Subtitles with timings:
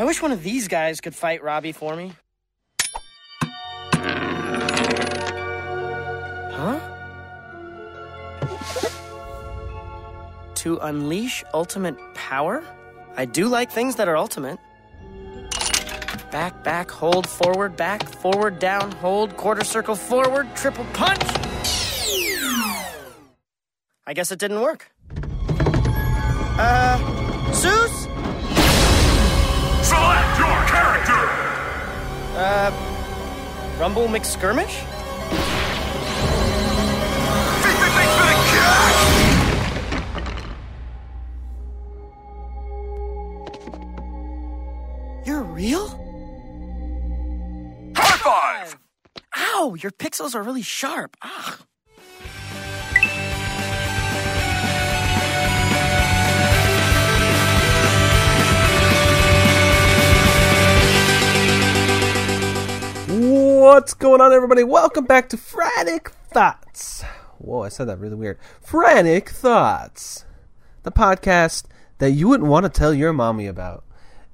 [0.00, 2.12] I wish one of these guys could fight Robbie for me.
[6.56, 6.80] Huh?
[10.54, 12.64] To unleash ultimate power?
[13.14, 14.58] I do like things that are ultimate.
[16.30, 21.20] Back, back, hold, forward, back, forward, down, hold, quarter circle, forward, triple punch.
[24.06, 24.90] I guess it didn't work.
[26.58, 27.19] Uh,
[32.42, 32.72] Uh,
[33.78, 34.72] Rumble McSkirmish?
[37.60, 38.38] Think that thing's gonna
[45.18, 45.26] catch!
[45.26, 45.88] You're real?
[47.94, 48.78] High five!
[49.36, 51.18] Ow, your pixels are really sharp.
[51.20, 51.58] Ah.
[63.72, 64.64] What's going on, everybody?
[64.64, 67.04] Welcome back to Frantic Thoughts.
[67.38, 68.36] Whoa, I said that really weird.
[68.60, 70.24] Frantic Thoughts,
[70.82, 71.66] the podcast
[71.98, 73.84] that you wouldn't want to tell your mommy about.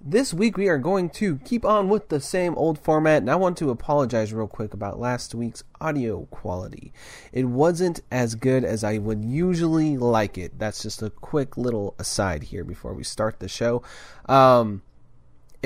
[0.01, 3.37] This week, we are going to keep on with the same old format, and I
[3.37, 6.95] want to apologize real quick about last week's audio quality.
[7.31, 10.59] It wasn't as good as I would usually like it.
[10.59, 13.83] That's just a quick little aside here before we start the show.
[14.31, 14.81] Um,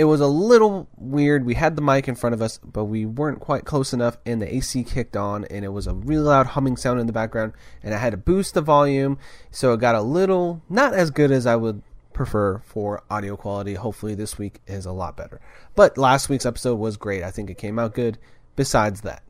[0.01, 1.45] it was a little weird.
[1.45, 4.41] We had the mic in front of us, but we weren't quite close enough, and
[4.41, 7.53] the AC kicked on, and it was a really loud humming sound in the background,
[7.83, 9.19] and I had to boost the volume,
[9.51, 11.83] so it got a little not as good as I would
[12.15, 13.75] prefer for audio quality.
[13.75, 15.39] Hopefully, this week is a lot better.
[15.75, 17.23] But last week's episode was great.
[17.23, 18.17] I think it came out good.
[18.57, 19.23] Besides that,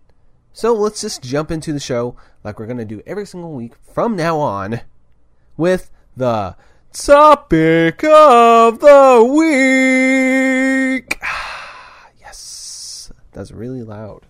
[0.52, 4.14] so let's just jump into the show like we're gonna do every single week from
[4.14, 4.82] now on
[5.56, 6.54] with the
[6.92, 11.18] topic of the week.
[12.20, 14.22] yes, that's really loud.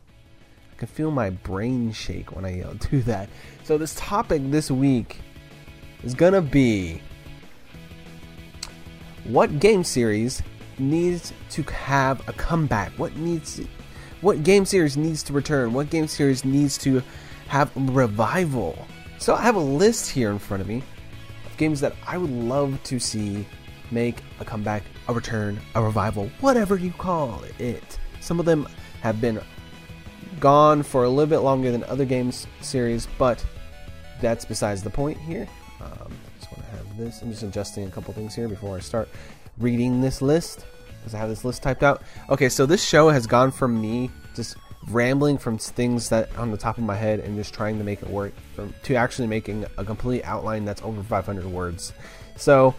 [0.72, 3.28] I can feel my brain shake when I yell, do that.
[3.64, 5.20] So this topic this week
[6.02, 7.00] is gonna be
[9.24, 10.42] what game series
[10.78, 12.92] needs to have a comeback?
[12.92, 13.60] What needs
[14.20, 15.72] what game series needs to return?
[15.72, 17.02] What game series needs to
[17.48, 18.86] have revival?
[19.18, 20.82] So I have a list here in front of me
[21.60, 23.46] games that I would love to see
[23.90, 27.98] make a comeback, a return, a revival, whatever you call it.
[28.20, 28.66] Some of them
[29.02, 29.40] have been
[30.40, 33.44] gone for a little bit longer than other games series, but
[34.22, 35.46] that's besides the point here.
[35.80, 37.20] Um, just want to have this.
[37.20, 39.08] I'm just adjusting a couple things here before I start
[39.58, 40.64] reading this list
[40.98, 42.02] because I have this list typed out.
[42.30, 44.56] Okay, so this show has gone from me just
[44.88, 48.02] rambling from things that on the top of my head and just trying to make
[48.02, 51.92] it work from to actually making a complete outline that's over 500 words.
[52.36, 52.74] So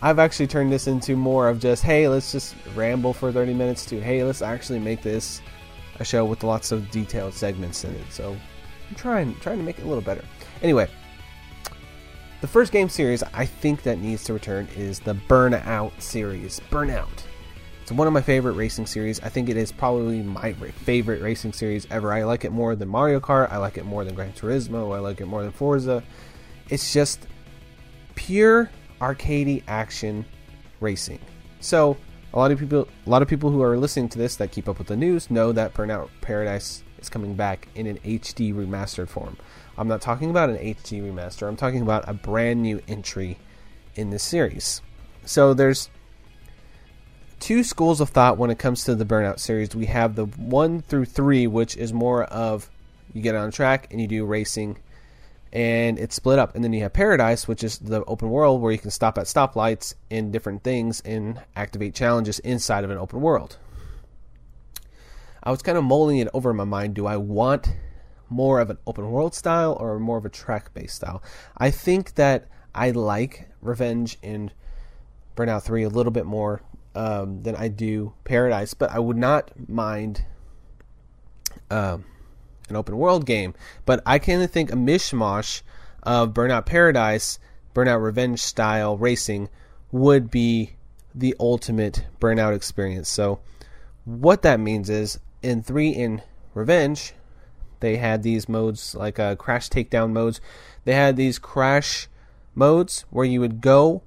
[0.00, 3.84] I've actually turned this into more of just hey, let's just ramble for 30 minutes
[3.86, 5.40] to hey, let's actually make this
[6.00, 8.10] a show with lots of detailed segments in it.
[8.10, 8.36] So
[8.88, 10.24] I'm trying trying to make it a little better.
[10.62, 10.88] Anyway,
[12.40, 16.60] the first game series I think that needs to return is the Burnout series.
[16.70, 17.24] Burnout.
[17.96, 19.20] One of my favorite racing series.
[19.20, 22.10] I think it is probably my favorite racing series ever.
[22.10, 23.52] I like it more than Mario Kart.
[23.52, 24.96] I like it more than Gran Turismo.
[24.96, 26.02] I like it more than Forza.
[26.70, 27.26] It's just
[28.14, 30.24] pure arcadey action
[30.80, 31.18] racing.
[31.60, 31.98] So
[32.32, 34.70] a lot of people, a lot of people who are listening to this that keep
[34.70, 39.08] up with the news know that Burnout Paradise is coming back in an HD remastered
[39.08, 39.36] form.
[39.76, 41.46] I'm not talking about an HD remaster.
[41.46, 43.38] I'm talking about a brand new entry
[43.96, 44.80] in this series.
[45.26, 45.90] So there's
[47.42, 49.74] two schools of thought when it comes to the Burnout series.
[49.74, 52.70] We have the 1 through 3 which is more of
[53.12, 54.78] you get on track and you do racing
[55.52, 56.54] and it's split up.
[56.54, 59.24] And then you have Paradise, which is the open world where you can stop at
[59.24, 63.58] stoplights and different things and activate challenges inside of an open world.
[65.42, 66.94] I was kind of mulling it over in my mind.
[66.94, 67.74] Do I want
[68.30, 71.20] more of an open world style or more of a track based style?
[71.58, 74.52] I think that I like Revenge in
[75.36, 76.62] Burnout 3 a little bit more
[76.94, 80.24] um, than I do Paradise, but I would not mind
[81.70, 82.04] um,
[82.68, 83.54] an open world game.
[83.86, 85.62] But I kind of think a mishmash
[86.02, 87.38] of Burnout Paradise,
[87.74, 89.48] Burnout Revenge style racing
[89.90, 90.72] would be
[91.14, 93.08] the ultimate Burnout experience.
[93.08, 93.40] So,
[94.04, 96.22] what that means is in 3 in
[96.54, 97.14] Revenge,
[97.80, 100.40] they had these modes like uh, crash takedown modes.
[100.84, 102.08] They had these crash
[102.54, 104.02] modes where you would go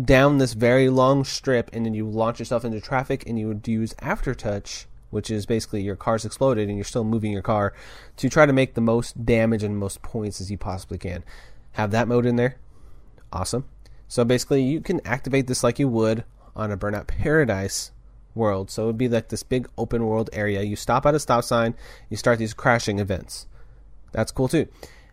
[0.00, 3.66] down this very long strip and then you launch yourself into traffic and you would
[3.66, 7.74] use aftertouch which is basically your car's exploded and you're still moving your car
[8.16, 11.22] to try to make the most damage and most points as you possibly can
[11.72, 12.56] have that mode in there
[13.32, 13.66] awesome
[14.08, 16.24] so basically you can activate this like you would
[16.54, 17.92] on a burnout paradise
[18.34, 18.70] world.
[18.70, 20.62] So it would be like this big open world area.
[20.62, 21.74] You stop at a stop sign,
[22.08, 23.46] you start these crashing events.
[24.12, 24.68] That's cool too.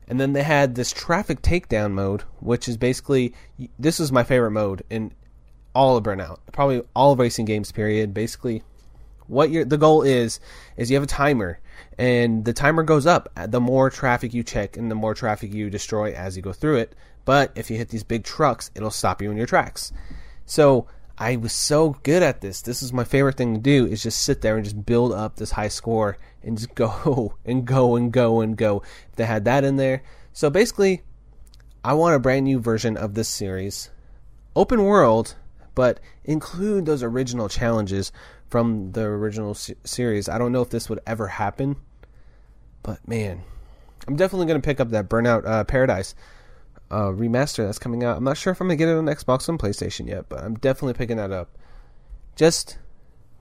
[0.09, 3.33] And then they had this traffic takedown mode, which is basically
[3.77, 5.13] this is my favorite mode in
[5.75, 7.71] all of Burnout, probably all racing games.
[7.71, 8.13] Period.
[8.13, 8.63] Basically,
[9.27, 10.39] what your the goal is
[10.77, 11.59] is you have a timer,
[11.97, 15.69] and the timer goes up the more traffic you check and the more traffic you
[15.69, 16.95] destroy as you go through it.
[17.23, 19.93] But if you hit these big trucks, it'll stop you in your tracks.
[20.47, 20.87] So
[21.19, 22.63] I was so good at this.
[22.63, 25.35] This is my favorite thing to do is just sit there and just build up
[25.35, 28.81] this high score and just go and go and go and go.
[29.09, 30.03] If they had that in there.
[30.33, 31.03] So basically,
[31.83, 33.89] I want a brand new version of this series.
[34.55, 35.35] Open world,
[35.75, 38.11] but include those original challenges
[38.47, 40.27] from the original series.
[40.27, 41.75] I don't know if this would ever happen,
[42.83, 43.43] but man,
[44.07, 46.15] I'm definitely going to pick up that Burnout uh, Paradise
[46.91, 48.17] uh, remaster that's coming out.
[48.17, 50.55] I'm not sure if I'm gonna get it on Xbox and PlayStation yet, but I'm
[50.55, 51.55] definitely picking that up
[52.35, 52.77] just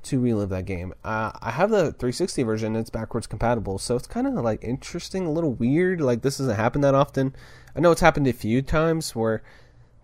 [0.04, 0.94] to relive that game.
[1.04, 5.26] Uh, I have the 360 version; it's backwards compatible, so it's kind of like interesting,
[5.26, 6.00] a little weird.
[6.00, 7.34] Like this doesn't happen that often.
[7.76, 9.42] I know it's happened a few times where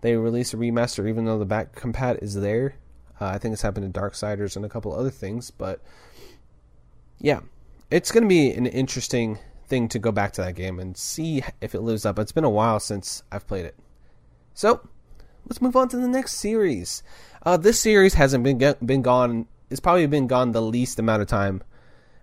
[0.01, 2.75] they release a remaster even though the back compat is there.
[3.19, 5.81] Uh, I think it's happened to Darksiders and a couple other things, but
[7.19, 7.39] yeah,
[7.89, 11.43] it's going to be an interesting thing to go back to that game and see
[11.61, 12.19] if it lives up.
[12.19, 13.75] It's been a while since I've played it.
[14.53, 14.87] So,
[15.47, 17.03] let's move on to the next series.
[17.43, 19.47] Uh, this series hasn't been been gone.
[19.69, 21.63] It's probably been gone the least amount of time,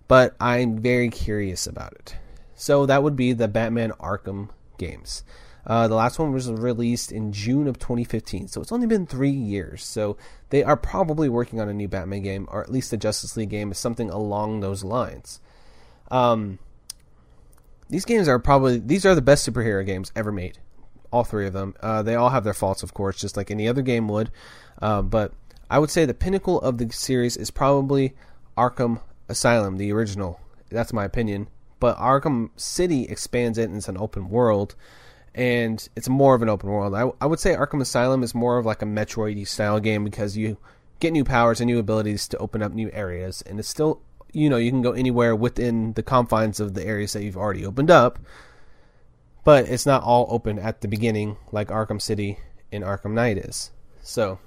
[0.09, 2.17] but I'm very curious about it.
[2.55, 5.25] So that would be the Batman Arkham games.
[5.65, 9.31] Uh, the last one was released in June of 2015, so it's only been three
[9.31, 9.85] years.
[9.85, 10.17] So
[10.51, 13.51] they are probably working on a new Batman game, or at least a Justice League
[13.51, 15.41] game, is something along those lines.
[16.11, 16.59] Um,
[17.89, 20.59] these games are probably these are the best superhero games ever made.
[21.13, 21.75] All three of them.
[21.81, 24.31] Uh, they all have their faults, of course, just like any other game would.
[24.81, 25.33] Uh, but
[25.73, 28.13] I would say the pinnacle of the series is probably
[28.59, 30.39] Arkham Asylum, the original.
[30.71, 31.49] That's my opinion.
[31.81, 34.75] But Arkham City expands it, and it's an open world,
[35.35, 36.95] and it's more of an open world.
[36.95, 40.37] I, I would say Arkham Asylum is more of like a Metroid style game because
[40.37, 40.59] you
[41.01, 44.03] get new powers and new abilities to open up new areas, and it's still
[44.35, 47.67] you know you can go anywhere within the confines of the areas that you've already
[47.67, 48.19] opened up
[49.45, 52.39] but it's not all open at the beginning like arkham city
[52.73, 54.39] and arkham knight is so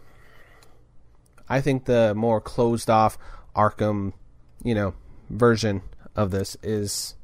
[1.50, 3.18] i think the more closed off
[3.56, 4.14] arkham
[4.64, 4.94] you know
[5.30, 5.82] version
[6.16, 7.16] of this is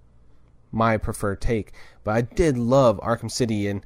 [0.72, 1.74] my preferred take
[2.04, 3.86] but i did love arkham city and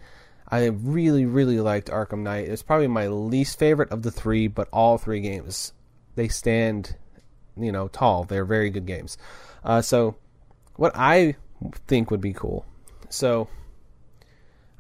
[0.50, 4.70] i really really liked arkham knight it's probably my least favorite of the three but
[4.72, 5.74] all three games
[6.16, 6.96] they stand
[7.58, 8.24] you know tall.
[8.24, 9.18] They're very good games.
[9.64, 10.16] Uh, so
[10.76, 11.36] what I
[11.88, 12.66] think would be cool.
[13.10, 13.48] So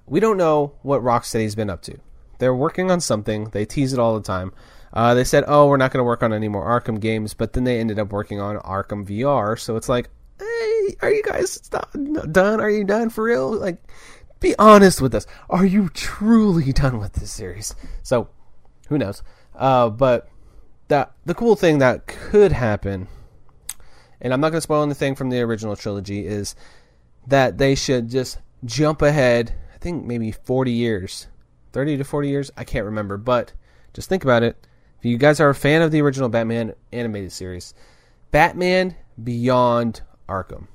[0.05, 1.97] we don't know what Rocksteady's been up to.
[2.39, 3.45] They're working on something.
[3.45, 4.51] They tease it all the time.
[4.95, 7.53] Uh, they said, "Oh, we're not going to work on any more Arkham games," but
[7.53, 9.59] then they ended up working on Arkham VR.
[9.59, 10.09] So it's like,
[10.39, 11.57] hey, are you guys
[12.31, 12.59] done?
[12.61, 13.51] Are you done for real?
[13.51, 13.83] Like,
[14.39, 15.25] be honest with us.
[15.49, 17.75] Are you truly done with this series?
[18.03, 18.29] So,
[18.87, 19.23] who knows?
[19.53, 20.29] Uh, but
[20.87, 23.07] that the cool thing that could happen,
[24.21, 26.55] and I'm not going to spoil anything from the original trilogy, is
[27.27, 29.55] that they should just jump ahead.
[29.73, 31.27] I think maybe 40 years,
[31.73, 32.51] 30 to 40 years.
[32.55, 33.53] I can't remember, but
[33.93, 34.67] just think about it.
[35.05, 37.75] You guys are a fan of the original Batman animated series,
[38.31, 40.67] Batman Beyond Arkham.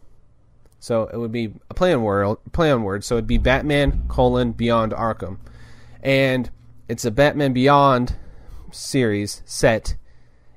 [0.78, 3.04] So it would be a play on word, play on word.
[3.04, 5.38] So it'd be Batman colon Beyond Arkham,
[6.00, 6.48] and
[6.88, 8.16] it's a Batman Beyond
[8.70, 9.96] series set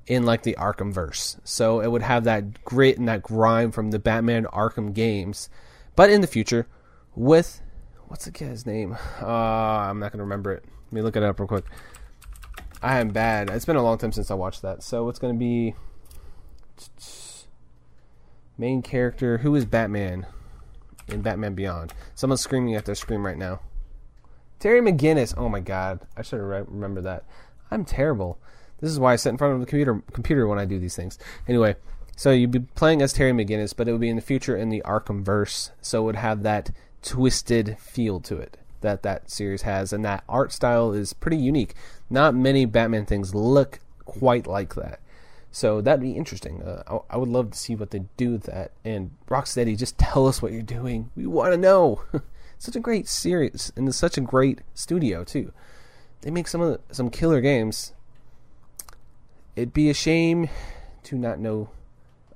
[0.05, 1.37] in like the Arkham verse.
[1.43, 5.49] So it would have that grit and that grime from the Batman Arkham games,
[5.95, 6.67] but in the future
[7.15, 7.59] with
[8.07, 8.95] what's the guy's name?
[9.19, 10.63] Uh, I'm not gonna remember it.
[10.85, 11.65] Let me look it up real quick.
[12.83, 13.49] I am bad.
[13.49, 14.83] It's been a long time since I watched that.
[14.83, 15.73] So it's gonna be
[18.57, 19.37] main character.
[19.37, 20.27] Who is Batman
[21.07, 21.93] in Batman Beyond?
[22.13, 23.61] Someone's screaming at their screen right now.
[24.59, 25.33] Terry McGinnis.
[25.37, 27.23] Oh my god, I should have remember that.
[27.71, 28.37] I'm terrible.
[28.81, 30.95] This is why I sit in front of the computer computer when I do these
[30.95, 31.17] things.
[31.47, 31.77] Anyway,
[32.17, 34.67] so you'd be playing as Terry McGinnis, but it would be in the future in
[34.67, 36.71] the Arkham verse, so it would have that
[37.01, 41.73] twisted feel to it that that series has, and that art style is pretty unique.
[42.13, 44.99] Not many Batman things look quite like that.
[45.51, 46.61] So that'd be interesting.
[46.61, 48.71] Uh, I, I, would love to see what they do with that.
[48.85, 51.09] And Rocksteady, just tell us what you're doing.
[51.15, 52.03] We want to know.
[52.59, 55.51] such a great series, and it's such a great studio too.
[56.21, 57.93] They make some of the, some killer games
[59.55, 60.49] it'd be a shame
[61.03, 61.69] to not know,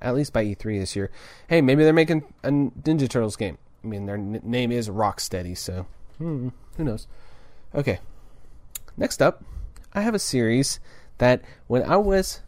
[0.00, 1.10] at least by E3 this year.
[1.48, 3.58] Hey, maybe they're making a Ninja Turtles game.
[3.82, 5.86] I mean, their n- name is Rocksteady, so
[6.18, 7.06] hmm, who knows?
[7.74, 8.00] Okay.
[8.96, 9.44] Next up,
[9.98, 10.78] I have a series
[11.18, 12.42] that when I was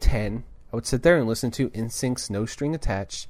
[0.00, 3.26] 10, I would sit there and listen to NSYNC's No String Attached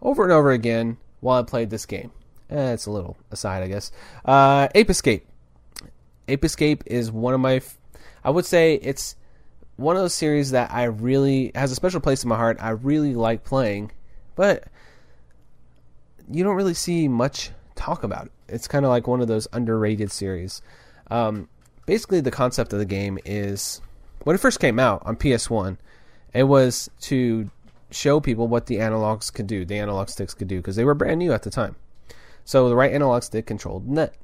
[0.00, 2.12] over and over again while I played this game.
[2.48, 3.92] Eh, it's a little aside, I guess.
[4.24, 5.26] Uh, Ape Escape.
[6.28, 7.56] Ape Escape is one of my.
[7.56, 7.76] F-
[8.24, 9.16] I would say it's
[9.76, 12.56] one of those series that I really has a special place in my heart.
[12.58, 13.92] I really like playing,
[14.34, 14.64] but
[16.32, 18.32] you don't really see much talk about it.
[18.48, 20.62] It's kind of like one of those underrated series.
[21.10, 21.50] Um,
[21.90, 23.80] basically, the concept of the game is
[24.22, 25.76] when it first came out on PS1,
[26.32, 27.50] it was to
[27.90, 30.94] show people what the analogs could do, the analog sticks could do, because they were
[30.94, 31.74] brand new at the time.
[32.44, 34.14] So the right analog stick controlled net,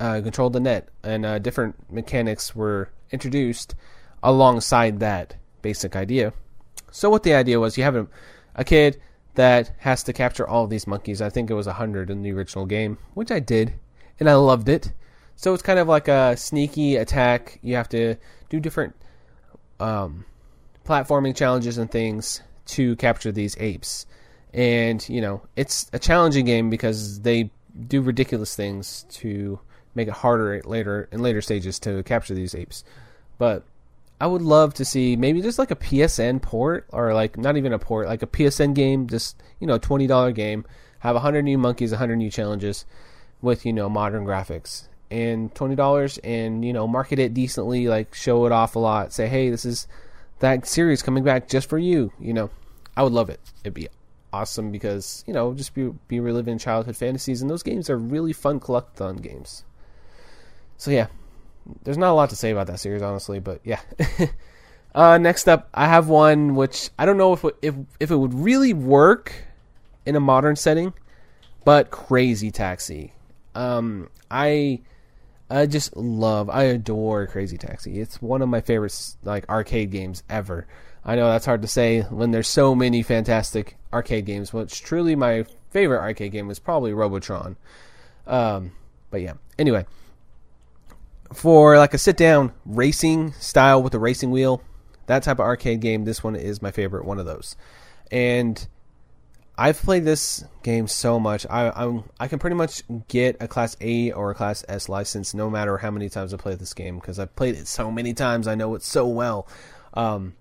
[0.00, 3.74] uh, controlled the net, and uh, different mechanics were introduced
[4.22, 6.32] alongside that basic idea.
[6.92, 8.06] So what the idea was, you have a,
[8.54, 8.98] a kid
[9.34, 11.20] that has to capture all these monkeys.
[11.20, 13.74] I think it was hundred in the original game, which I did,
[14.18, 14.92] and I loved it.
[15.42, 17.58] So it's kind of like a sneaky attack.
[17.62, 18.14] You have to
[18.48, 18.94] do different
[19.80, 20.24] um,
[20.86, 24.06] platforming challenges and things to capture these apes.
[24.54, 27.50] And, you know, it's a challenging game because they
[27.88, 29.58] do ridiculous things to
[29.96, 32.84] make it harder later in later stages to capture these apes.
[33.36, 33.64] But
[34.20, 37.72] I would love to see maybe just like a PSN port or like not even
[37.72, 40.64] a port, like a PSN game, just, you know, $20 game,
[41.00, 42.84] have 100 new monkeys, 100 new challenges
[43.40, 48.46] with, you know, modern graphics and $20 and, you know, market it decently, like show
[48.46, 49.86] it off a lot, say, "Hey, this is
[50.38, 52.50] that series coming back just for you," you know.
[52.96, 53.40] I would love it.
[53.62, 53.88] It'd be
[54.32, 58.32] awesome because you know just be be reliving childhood fantasies, and those games are really
[58.32, 59.64] fun collectathon games.
[60.76, 61.06] So yeah,
[61.84, 63.80] there's not a lot to say about that series, honestly, but yeah.
[64.94, 68.34] uh, next up, I have one which I don't know if if if it would
[68.34, 69.32] really work
[70.04, 70.92] in a modern setting,
[71.64, 73.12] but Crazy Taxi.
[73.54, 74.80] Um, I
[75.50, 78.00] I just love, I adore Crazy Taxi.
[78.00, 80.66] It's one of my favorite like arcade games ever.
[81.04, 85.16] I know that's hard to say when there's so many fantastic arcade games, which truly
[85.16, 87.56] my favorite arcade game was probably Robotron.
[88.26, 88.72] Um,
[89.10, 89.84] but yeah, anyway,
[91.32, 94.62] for like a sit down racing style with a racing wheel,
[95.06, 97.56] that type of arcade game, this one is my favorite one of those.
[98.10, 98.66] And
[99.56, 101.46] I've played this game so much.
[101.48, 105.34] I I'm, i can pretty much get a Class A or a Class S license
[105.34, 108.14] no matter how many times I play this game because I've played it so many
[108.14, 108.48] times.
[108.48, 109.46] I know it so well.
[109.94, 110.34] Um,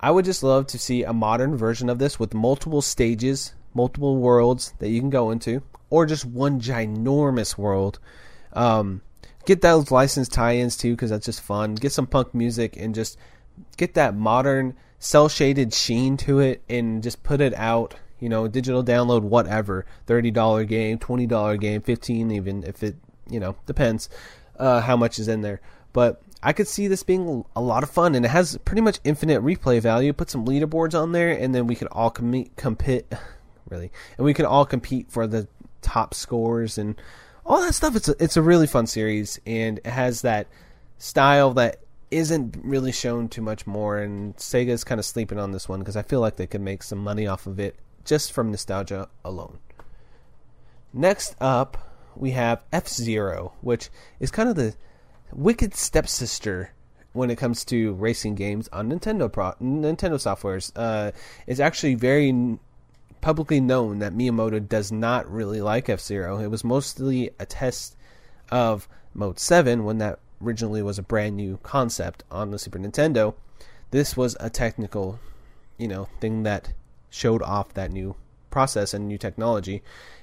[0.00, 4.16] I would just love to see a modern version of this with multiple stages, multiple
[4.16, 7.98] worlds that you can go into, or just one ginormous world.
[8.54, 9.02] Um,
[9.44, 11.74] get those license tie-ins too, because that's just fun.
[11.74, 13.18] Get some punk music and just
[13.76, 17.96] get that modern cell shaded sheen to it, and just put it out.
[18.20, 19.86] You know, digital download, whatever.
[20.06, 22.94] Thirty dollar game, twenty dollar game, fifteen even if it
[23.28, 24.08] you know depends
[24.58, 25.60] uh, how much is in there.
[25.92, 29.00] But I could see this being a lot of fun, and it has pretty much
[29.04, 30.12] infinite replay value.
[30.12, 33.06] Put some leaderboards on there, and then we could all com- compete,
[33.68, 35.48] really, and we could all compete for the
[35.82, 37.00] top scores and
[37.44, 37.96] all that stuff.
[37.96, 40.46] It's a, it's a really fun series, and it has that
[40.98, 41.80] style that
[42.10, 43.98] isn't really shown too much more.
[43.98, 46.82] And Sega's kind of sleeping on this one because I feel like they could make
[46.82, 49.58] some money off of it just from nostalgia alone.
[50.92, 51.78] Next up,
[52.16, 54.74] we have F Zero, which is kind of the
[55.32, 56.72] wicked stepsister
[57.12, 60.72] when it comes to racing games on Nintendo pro- Nintendo softwares.
[60.74, 61.12] Uh,
[61.46, 62.58] it's actually very
[63.20, 66.38] publicly known that Miyamoto does not really like F Zero.
[66.38, 67.96] It was mostly a test
[68.50, 73.34] of Mode Seven when that originally was a brand new concept on the Super Nintendo.
[73.90, 75.18] This was a technical,
[75.78, 76.72] you know, thing that
[77.10, 78.14] showed off that new
[78.50, 79.82] process and new technology,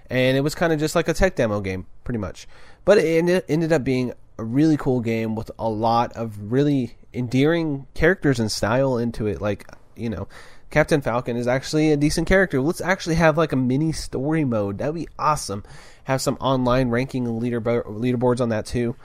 [0.10, 2.48] and it was kind of just like a tech demo game, pretty much.
[2.86, 7.88] But it ended up being a really cool game with a lot of really endearing
[7.94, 9.42] characters and style into it.
[9.42, 10.28] Like, you know,
[10.70, 12.62] Captain Falcon is actually a decent character.
[12.62, 14.78] Let's actually have like a mini story mode.
[14.78, 15.64] That'd be awesome.
[16.06, 18.96] Have some online ranking and leader leaderboards on that too.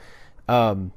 [0.49, 0.93] Um,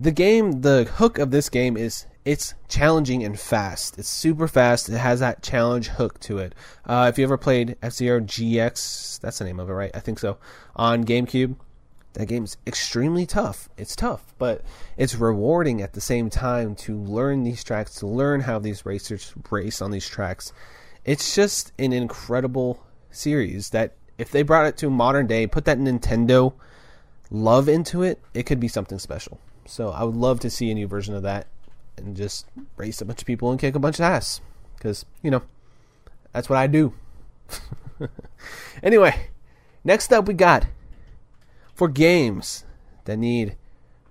[0.00, 3.98] the game, the hook of this game is it's challenging and fast.
[3.98, 4.88] It's super fast.
[4.88, 6.54] It has that challenge hook to it.
[6.86, 9.90] Uh, if you ever played F Zero GX, that's the name of it, right?
[9.94, 10.38] I think so.
[10.74, 11.56] On GameCube,
[12.14, 13.68] that game's extremely tough.
[13.76, 14.62] It's tough, but
[14.96, 19.34] it's rewarding at the same time to learn these tracks, to learn how these racers
[19.50, 20.52] race on these tracks.
[21.04, 25.78] It's just an incredible series that if they brought it to modern day, put that
[25.78, 26.54] Nintendo
[27.30, 29.38] love into it, it could be something special.
[29.66, 31.46] So I would love to see a new version of that
[31.96, 34.40] and just race a bunch of people and kick a bunch of ass
[34.76, 35.42] because, you know,
[36.32, 36.92] that's what I do.
[38.82, 39.28] anyway,
[39.84, 40.66] next up we got
[41.74, 42.64] for games
[43.04, 43.56] that need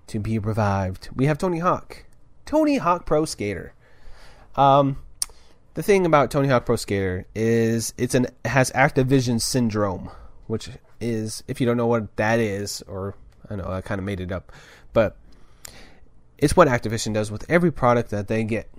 [0.08, 1.10] to be revived.
[1.16, 2.06] We have Tony Hawk.
[2.46, 3.74] Tony Hawk Pro Skater.
[4.56, 4.98] Um,
[5.74, 10.12] the thing about Tony Hawk Pro Skater is it's an has Activision syndrome,
[10.48, 10.70] which
[11.02, 13.16] is if you don't know what that is, or
[13.50, 14.52] I know I kind of made it up,
[14.94, 15.18] but
[16.44, 18.70] it's what Activision does with every product that they get.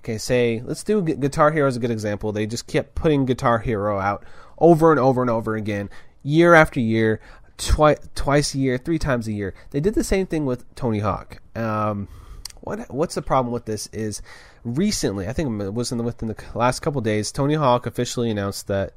[0.00, 2.30] Okay, say let's do Guitar Hero as a good example.
[2.30, 4.24] They just kept putting Guitar Hero out
[4.58, 5.88] over and over and over again,
[6.22, 7.20] year after year,
[7.56, 9.54] twi- twice a year, three times a year.
[9.70, 11.40] They did the same thing with Tony Hawk.
[11.56, 12.08] Um,
[12.60, 14.20] what what's the problem with this is
[14.62, 18.30] recently, I think it was in the, within the last couple days, Tony Hawk officially
[18.30, 18.92] announced that.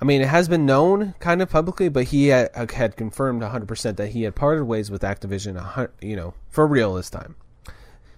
[0.00, 3.96] I mean, it has been known kind of publicly, but he had, had confirmed 100%
[3.96, 7.36] that he had parted ways with Activision, you know, for real this time.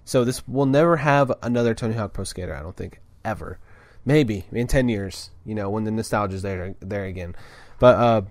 [0.05, 3.59] So this will never have another Tony Hawk Pro Skater, I don't think, ever.
[4.05, 7.35] Maybe in 10 years, you know, when the nostalgia is there there again.
[7.79, 8.23] But uh,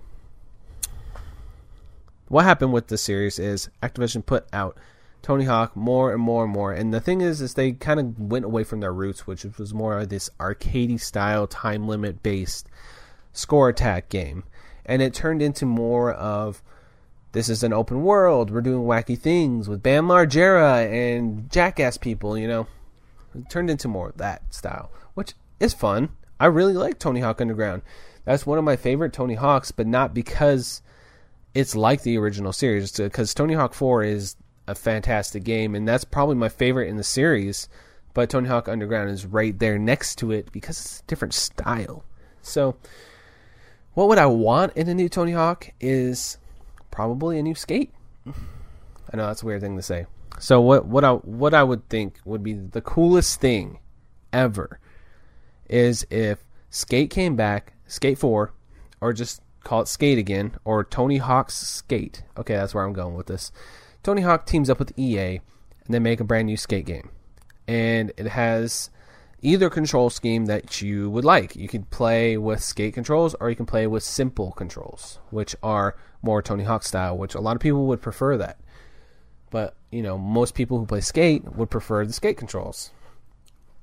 [2.28, 4.78] what happened with the series is Activision put out
[5.20, 6.72] Tony Hawk more and more and more.
[6.72, 9.74] And the thing is, is they kind of went away from their roots, which was
[9.74, 12.66] more of this arcadey style, time limit based
[13.32, 14.44] score attack game,
[14.84, 16.62] and it turned into more of
[17.32, 18.50] this is an open world.
[18.50, 22.36] We're doing wacky things with Bam Margera and jackass people.
[22.36, 22.66] You know,
[23.34, 26.10] it turned into more of that style, which is fun.
[26.38, 27.82] I really like Tony Hawk Underground.
[28.24, 30.82] That's one of my favorite Tony Hawks, but not because
[31.54, 32.92] it's like the original series.
[32.92, 34.36] Because Tony Hawk 4 is
[34.68, 37.68] a fantastic game, and that's probably my favorite in the series.
[38.14, 42.04] But Tony Hawk Underground is right there next to it because it's a different style.
[42.42, 42.76] So,
[43.94, 46.38] what would I want in a new Tony Hawk is
[46.90, 47.92] probably a new skate.
[48.26, 50.06] I know that's a weird thing to say.
[50.38, 53.78] So what what I what I would think would be the coolest thing
[54.32, 54.80] ever
[55.68, 58.52] is if Skate came back, Skate 4
[59.00, 62.22] or just call it Skate again or Tony Hawk's Skate.
[62.36, 63.52] Okay, that's where I'm going with this.
[64.02, 65.40] Tony Hawk teams up with EA
[65.84, 67.10] and they make a brand new skate game.
[67.68, 68.90] And it has
[69.42, 71.56] either control scheme that you would like.
[71.56, 75.96] You can play with skate controls or you can play with simple controls, which are
[76.22, 78.58] more Tony Hawk style, which a lot of people would prefer that.
[79.50, 82.92] But, you know, most people who play skate would prefer the skate controls.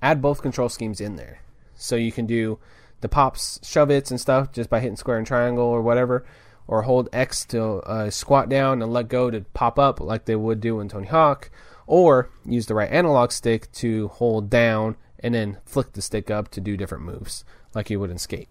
[0.01, 1.41] Add both control schemes in there.
[1.75, 2.57] So you can do
[3.01, 6.25] the pops, shove its and stuff just by hitting square and triangle or whatever,
[6.67, 10.35] or hold X to uh, squat down and let go to pop up like they
[10.35, 11.51] would do in Tony Hawk,
[11.85, 16.49] or use the right analog stick to hold down and then flick the stick up
[16.49, 18.49] to do different moves like you would in skate.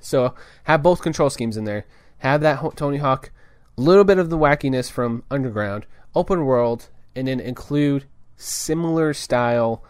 [0.00, 1.86] So have both control schemes in there.
[2.18, 3.30] Have that Tony Hawk,
[3.76, 8.04] little bit of the wackiness from Underground, open world, and then include
[8.36, 9.82] similar style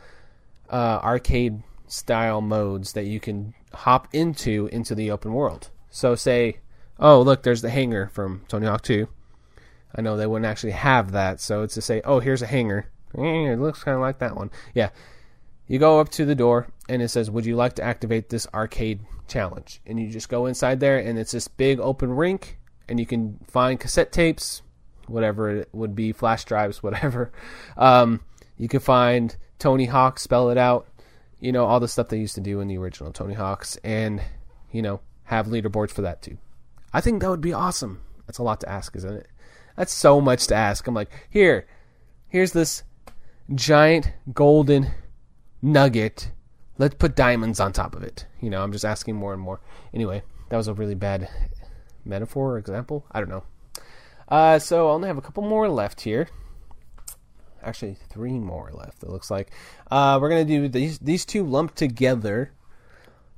[0.70, 5.70] uh, arcade style modes that you can hop into into the open world.
[5.90, 6.58] So say,
[6.98, 9.08] oh look, there's the hangar from Tony Hawk 2.
[9.94, 12.86] I know they wouldn't actually have that, so it's to say, oh here's a hangar.
[13.16, 13.22] Eh,
[13.52, 14.50] It looks kind of like that one.
[14.74, 14.90] Yeah,
[15.68, 18.46] you go up to the door and it says, Would you like to activate this
[18.52, 19.80] arcade challenge?
[19.86, 23.38] And you just go inside there and it's this big open rink and you can
[23.46, 24.62] find cassette tapes,
[25.06, 27.30] whatever it would be, flash drives, whatever.
[27.76, 28.20] Um,
[28.56, 30.88] you can find Tony Hawk, spell it out,
[31.38, 34.22] you know, all the stuff they used to do in the original Tony Hawks and,
[34.72, 36.38] you know, have leaderboards for that too.
[36.92, 38.00] I think that would be awesome.
[38.26, 39.28] That's a lot to ask, isn't it?
[39.76, 40.86] That's so much to ask.
[40.86, 41.66] I'm like, here,
[42.28, 42.82] here's this
[43.54, 44.90] giant golden
[45.62, 46.30] nugget.
[46.76, 48.26] Let's put diamonds on top of it.
[48.40, 49.60] You know, I'm just asking more and more.
[49.92, 51.28] Anyway, that was a really bad
[52.04, 53.04] metaphor or example.
[53.10, 53.44] I don't know.
[54.28, 56.28] Uh, so I only have a couple more left here.
[57.62, 59.02] Actually, three more left.
[59.02, 59.50] It looks like.
[59.90, 62.52] Uh, we're gonna do these these two lumped together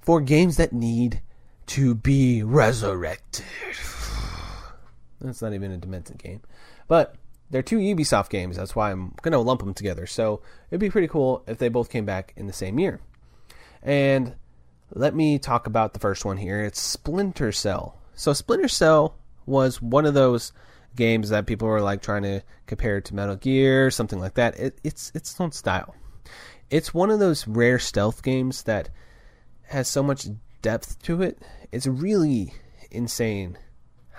[0.00, 1.22] for games that need
[1.68, 3.44] to be resurrected.
[5.20, 6.42] That's not even a Demented game,
[6.86, 7.14] but
[7.50, 8.56] they're two Ubisoft games.
[8.56, 10.06] That's why I'm gonna lump them together.
[10.06, 13.00] So it'd be pretty cool if they both came back in the same year.
[13.82, 14.34] And
[14.92, 16.62] let me talk about the first one here.
[16.62, 17.96] It's Splinter Cell.
[18.14, 19.14] So Splinter Cell
[19.46, 20.52] was one of those
[20.96, 24.58] games that people were like trying to compare to Metal Gear, something like that.
[24.58, 25.94] It, it's its own style.
[26.68, 28.90] It's one of those rare stealth games that
[29.64, 30.28] has so much
[30.62, 31.38] depth to it.
[31.72, 32.54] It's really
[32.90, 33.56] insane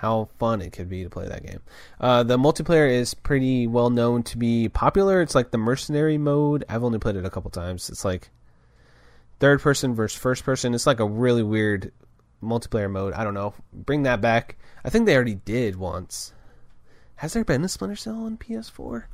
[0.02, 1.60] how fun it could be to play that game.
[2.00, 5.22] Uh, the multiplayer is pretty well known to be popular.
[5.22, 6.64] It's like the mercenary mode.
[6.68, 7.88] I've only played it a couple times.
[7.88, 8.30] It's like
[9.38, 10.74] third person versus first person.
[10.74, 11.92] It's like a really weird
[12.42, 13.12] multiplayer mode.
[13.12, 13.54] I don't know.
[13.72, 14.56] Bring that back.
[14.84, 16.32] I think they already did once.
[17.14, 19.04] Has there been a Splinter Cell on PS4?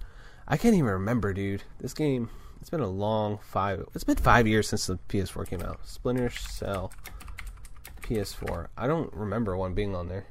[0.48, 1.64] I can't even remember, dude.
[1.81, 2.31] This game.
[2.62, 3.87] It's been a long five.
[3.94, 5.87] It's been five years since the PS4 came out.
[5.87, 6.92] Splinter Cell
[8.01, 8.68] PS4.
[8.79, 10.24] I don't remember one being on there.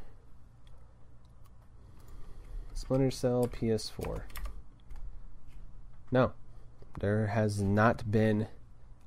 [2.78, 4.22] Splinter Cell PS4.
[6.12, 6.34] No,
[7.00, 8.48] there has not been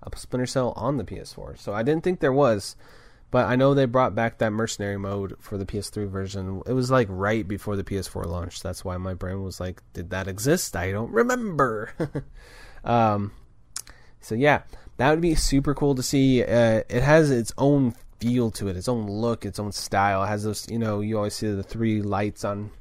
[0.03, 1.57] a Splinter Cell on the PS4.
[1.57, 2.75] So I didn't think there was,
[3.31, 6.63] but I know they brought back that mercenary mode for the PS3 version.
[6.67, 8.65] It was like right before the PS4 launched.
[8.65, 10.75] That's why my brain was like, did that exist?
[10.75, 11.93] I don't remember.
[12.85, 13.31] um,
[14.21, 14.63] so yeah,
[14.97, 16.43] that would be super cool to see.
[16.43, 20.25] Uh, it has its own feel to it, its own look, its own style.
[20.25, 22.73] It has those, you know, you always see the three lights on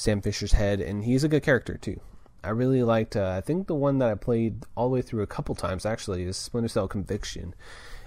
[0.00, 2.00] Sam Fisher's head, and he's a good character too.
[2.42, 3.16] I really liked.
[3.16, 5.84] Uh, I think the one that I played all the way through a couple times
[5.84, 7.54] actually is Splinter Cell Conviction.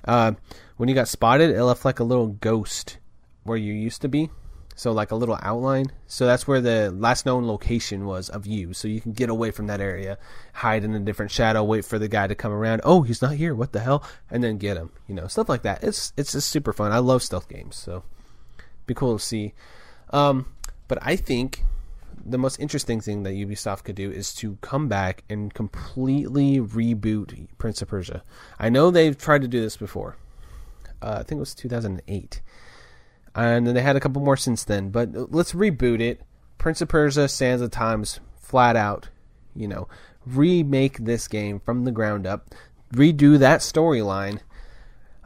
[0.04, 0.32] Uh,
[0.78, 2.98] when you got spotted, it left like a little ghost
[3.44, 4.32] where you used to be,
[4.74, 5.86] so like a little outline.
[6.08, 8.74] So that's where the last known location was of you.
[8.74, 10.18] So you can get away from that area,
[10.54, 12.82] hide in a different shadow, wait for the guy to come around.
[12.84, 13.54] Oh, he's not here.
[13.54, 14.04] What the hell?
[14.32, 14.90] And then get him.
[15.08, 15.84] You know, stuff like that.
[15.84, 16.92] It's it's just super fun.
[16.92, 18.04] I love stealth games, so
[18.88, 19.54] be cool to see.
[20.10, 20.48] Um,
[20.88, 21.64] but I think
[22.26, 27.48] the most interesting thing that Ubisoft could do is to come back and completely reboot
[27.58, 28.24] Prince of Persia.
[28.60, 30.16] I know they've tried to do this before.
[31.02, 32.42] Uh, I think it was 2008.
[33.36, 34.90] And then they had a couple more since then.
[34.90, 36.22] But let's reboot it.
[36.58, 39.10] Prince of Persia, Sands of Times, flat out.
[39.56, 39.88] You know,
[40.26, 42.54] remake this game from the ground up.
[42.94, 44.40] Redo that storyline.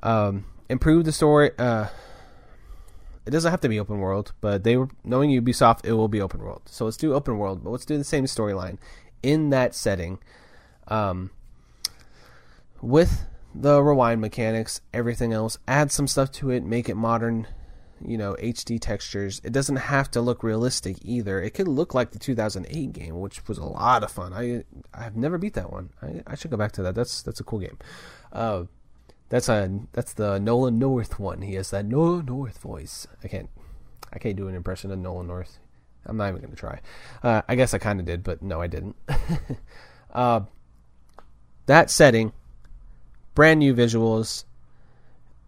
[0.02, 1.52] Um, improve the story.
[1.58, 1.88] Uh,
[3.28, 6.22] it doesn't have to be open world, but they were knowing Ubisoft, it will be
[6.22, 6.62] open world.
[6.66, 8.78] So let's do open world, but let's do the same storyline
[9.22, 10.20] in that setting,
[10.88, 11.32] um,
[12.82, 15.58] with the rewind mechanics, everything else.
[15.68, 17.48] Add some stuff to it, make it modern,
[18.00, 19.42] you know, HD textures.
[19.44, 21.42] It doesn't have to look realistic either.
[21.42, 24.32] It could look like the 2008 game, which was a lot of fun.
[24.32, 24.64] I
[24.94, 25.90] I've never beat that one.
[26.02, 26.96] I, I should go back to that.
[26.96, 27.78] That's that's a cool game.
[28.32, 28.64] Uh,
[29.30, 31.42] that's a that's the Nolan North one.
[31.42, 33.08] He has that Nolan North voice.
[33.24, 33.50] I can't
[34.12, 35.60] I can't do an impression of Nolan North.
[36.06, 36.80] I'm not even gonna try.
[37.22, 38.96] Uh, I guess I kind of did, but no, I didn't.
[40.14, 40.42] uh,
[41.66, 42.32] that setting,
[43.36, 44.46] brand new visuals,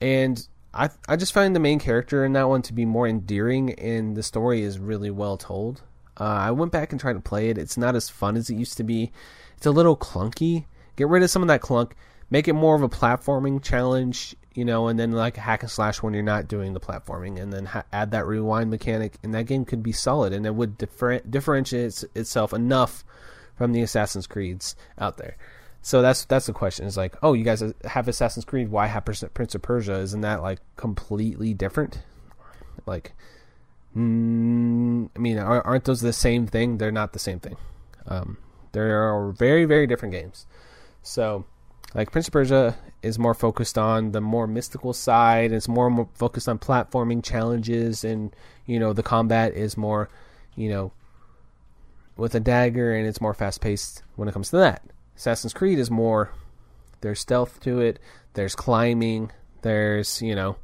[0.02, 3.74] and I I just find the main character in that one to be more endearing,
[3.76, 5.84] and the story is really well told.
[6.20, 7.58] Uh, I went back and tried to play it.
[7.58, 9.14] It's not as fun as it used to be.
[9.56, 10.66] It's a little clunky.
[10.98, 11.96] Get rid of some of that clunk
[12.30, 15.72] make it more of a platforming challenge, you know, and then like a hack and
[15.72, 19.34] slash when you're not doing the platforming, and then ha- add that rewind mechanic, and
[19.34, 23.04] that game could be solid, and it would differ- differentiate itself enough
[23.56, 25.38] from the Assassin's Creeds out there.
[25.82, 26.86] So that's that's the question.
[26.86, 28.70] Is like, oh, you guys have Assassin's Creed.
[28.70, 30.00] Why have Prince of Persia?
[30.00, 32.02] Isn't that like completely different?
[32.86, 33.14] Like,
[33.96, 36.78] mm, I mean, aren't those the same thing?
[36.78, 37.56] They're not the same thing.
[38.08, 38.38] Um,
[38.74, 40.46] they're very very different games.
[41.02, 41.46] So
[41.94, 45.52] like Prince of Persia is more focused on the more mystical side.
[45.52, 50.10] It's more, more focused on platforming challenges, and you know the combat is more,
[50.56, 50.92] you know,
[52.18, 54.84] with a dagger, and it's more fast paced when it comes to that.
[55.16, 56.32] Assassin's Creed is more
[57.02, 58.00] there's stealth to it.
[58.34, 59.32] There's climbing.
[59.62, 60.58] There's you know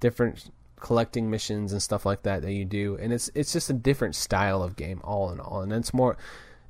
[0.00, 3.74] different collecting missions and stuff like that that you do, and it's it's just a
[3.74, 6.16] different style of game all in all, and it's more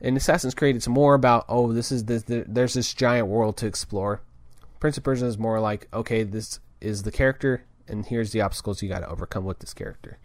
[0.02, 3.56] in Assassin's Creed, it's more about oh, this is this, the, there's this giant world
[3.58, 4.20] to explore.
[4.80, 8.82] Prince of Persia is more like okay, this is the character, and here's the obstacles
[8.82, 10.18] you got to overcome with this character.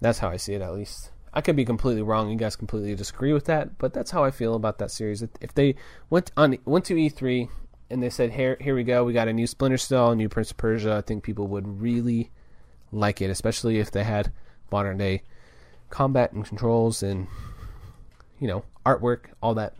[0.00, 1.12] That's how I see it, at least.
[1.32, 2.30] I could be completely wrong.
[2.30, 5.22] You guys completely disagree with that, but that's how I feel about that series.
[5.40, 5.76] If they
[6.10, 7.48] went on went to E3
[7.90, 10.28] and they said, "Here, here we go, we got a new Splinter Cell, a new
[10.28, 12.32] Prince of Persia," I think people would really
[12.90, 14.32] like it, especially if they had
[14.72, 15.22] modern day
[15.88, 17.28] combat and controls and
[18.38, 19.74] you know, artwork, all that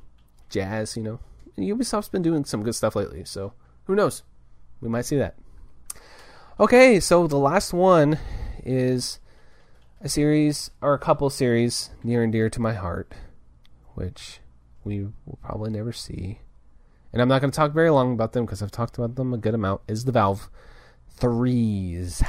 [0.50, 1.20] jazz, you know.
[1.56, 4.22] And Ubisoft's been doing some good stuff lately, so who knows?
[4.80, 5.36] We might see that.
[6.60, 8.18] Okay, so the last one
[8.64, 9.18] is
[10.00, 13.12] a series or a couple series near and dear to my heart,
[13.94, 14.40] which
[14.84, 16.40] we will probably never see.
[17.12, 19.32] And I'm not going to talk very long about them because I've talked about them
[19.32, 19.80] a good amount.
[19.88, 20.50] Is the Valve
[21.08, 22.22] threes,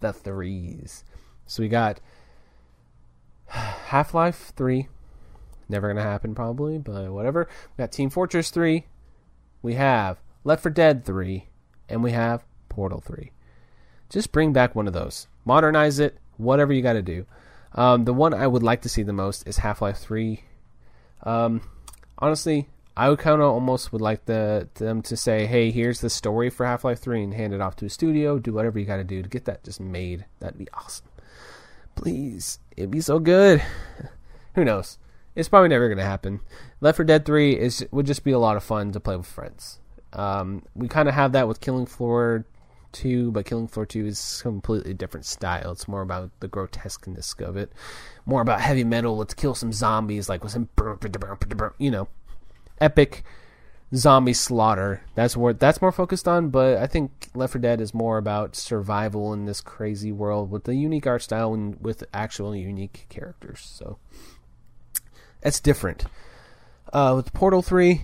[0.00, 1.04] the threes.
[1.46, 2.00] So we got
[3.46, 4.88] Half Life Three,
[5.70, 7.48] Never gonna happen probably, but whatever.
[7.48, 8.84] We got Team Fortress 3.
[9.62, 11.46] We have Left 4 Dead 3,
[11.88, 13.30] and we have Portal 3.
[14.08, 15.28] Just bring back one of those.
[15.44, 17.24] Modernize it, whatever you got to do.
[17.76, 20.42] Um, the one I would like to see the most is Half Life 3.
[21.22, 21.60] Um,
[22.18, 26.10] honestly, I would kind of almost would like the, them to say, hey, here's the
[26.10, 28.40] story for Half Life 3 and hand it off to a studio.
[28.40, 30.24] Do whatever you got to do to get that just made.
[30.40, 31.06] That'd be awesome.
[31.94, 32.58] Please.
[32.76, 33.62] It'd be so good.
[34.56, 34.98] Who knows?
[35.40, 36.40] It's probably never going to happen.
[36.82, 39.26] Left 4 Dead 3 is would just be a lot of fun to play with
[39.26, 39.80] friends.
[40.12, 42.44] Um, we kind of have that with Killing Floor
[42.92, 45.72] 2, but Killing Floor 2 is completely different style.
[45.72, 47.72] It's more about the grotesqueness of it,
[48.26, 49.16] more about heavy metal.
[49.16, 50.68] Let's kill some zombies, like with some,
[51.78, 52.08] you know,
[52.78, 53.24] epic
[53.94, 55.02] zombie slaughter.
[55.14, 56.50] That's what that's more focused on.
[56.50, 60.68] But I think Left 4 Dead is more about survival in this crazy world with
[60.68, 63.60] a unique art style and with actual unique characters.
[63.60, 63.96] So
[65.40, 66.04] that's different.
[66.92, 68.02] Uh, with Portal 3,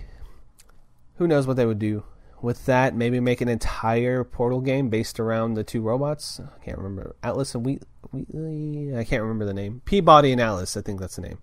[1.17, 2.03] who knows what they would do
[2.41, 2.95] with that?
[2.95, 6.39] Maybe make an entire Portal game based around the two robots.
[6.39, 7.83] I can't remember Atlas and Wheat.
[8.11, 8.95] Wheatley.
[8.95, 9.81] I can't remember the name.
[9.85, 10.77] P-body and Atlas.
[10.77, 11.39] I think that's the name.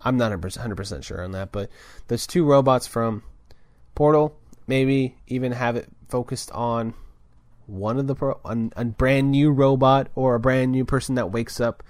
[0.00, 1.70] I'm not 100% sure on that, but
[2.08, 3.22] there's two robots from
[3.94, 4.36] Portal.
[4.66, 6.94] Maybe even have it focused on
[7.66, 11.30] one of the pro- on a brand new robot or a brand new person that
[11.30, 11.82] wakes up.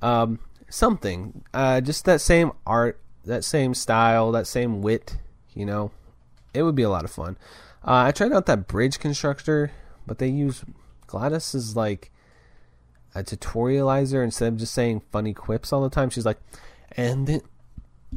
[0.00, 1.44] Um, something.
[1.52, 5.18] Uh, just that same art, that same style, that same wit.
[5.54, 5.90] You know,
[6.54, 7.36] it would be a lot of fun.
[7.84, 9.72] Uh, I tried out that bridge constructor,
[10.06, 10.64] but they use
[11.06, 12.10] GLaDOS as like
[13.14, 16.10] a tutorializer instead of just saying funny quips all the time.
[16.10, 16.38] She's like,
[16.92, 17.40] and then,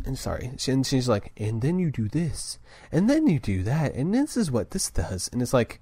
[0.05, 2.59] and sorry, she, and she's like, and then you do this,
[2.91, 5.81] and then you do that, and this is what this does, and it's like,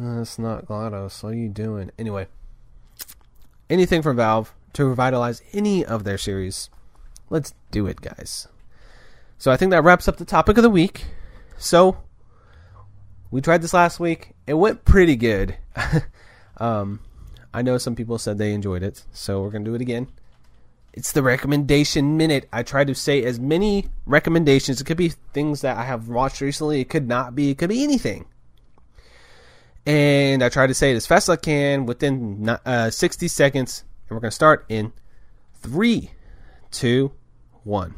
[0.00, 1.22] uh, not GLaDOS.
[1.22, 1.90] What are you doing?
[1.98, 2.26] Anyway,
[3.68, 6.70] anything from Valve to revitalize any of their series,
[7.28, 8.48] let's do it, guys.
[9.38, 11.06] So I think that wraps up the topic of the week.
[11.56, 11.96] So
[13.30, 14.34] we tried this last week.
[14.46, 15.56] It went pretty good.
[16.58, 17.00] um,
[17.52, 20.08] I know some people said they enjoyed it, so we're gonna do it again.
[20.92, 22.48] It's the recommendation minute.
[22.52, 24.80] I try to say as many recommendations.
[24.80, 26.80] It could be things that I have watched recently.
[26.80, 27.50] It could not be.
[27.50, 28.26] It could be anything.
[29.86, 33.84] And I try to say it as fast as I can within uh, 60 seconds.
[34.10, 34.92] And we're going to start in
[35.54, 36.10] three,
[36.72, 37.12] two,
[37.62, 37.94] one.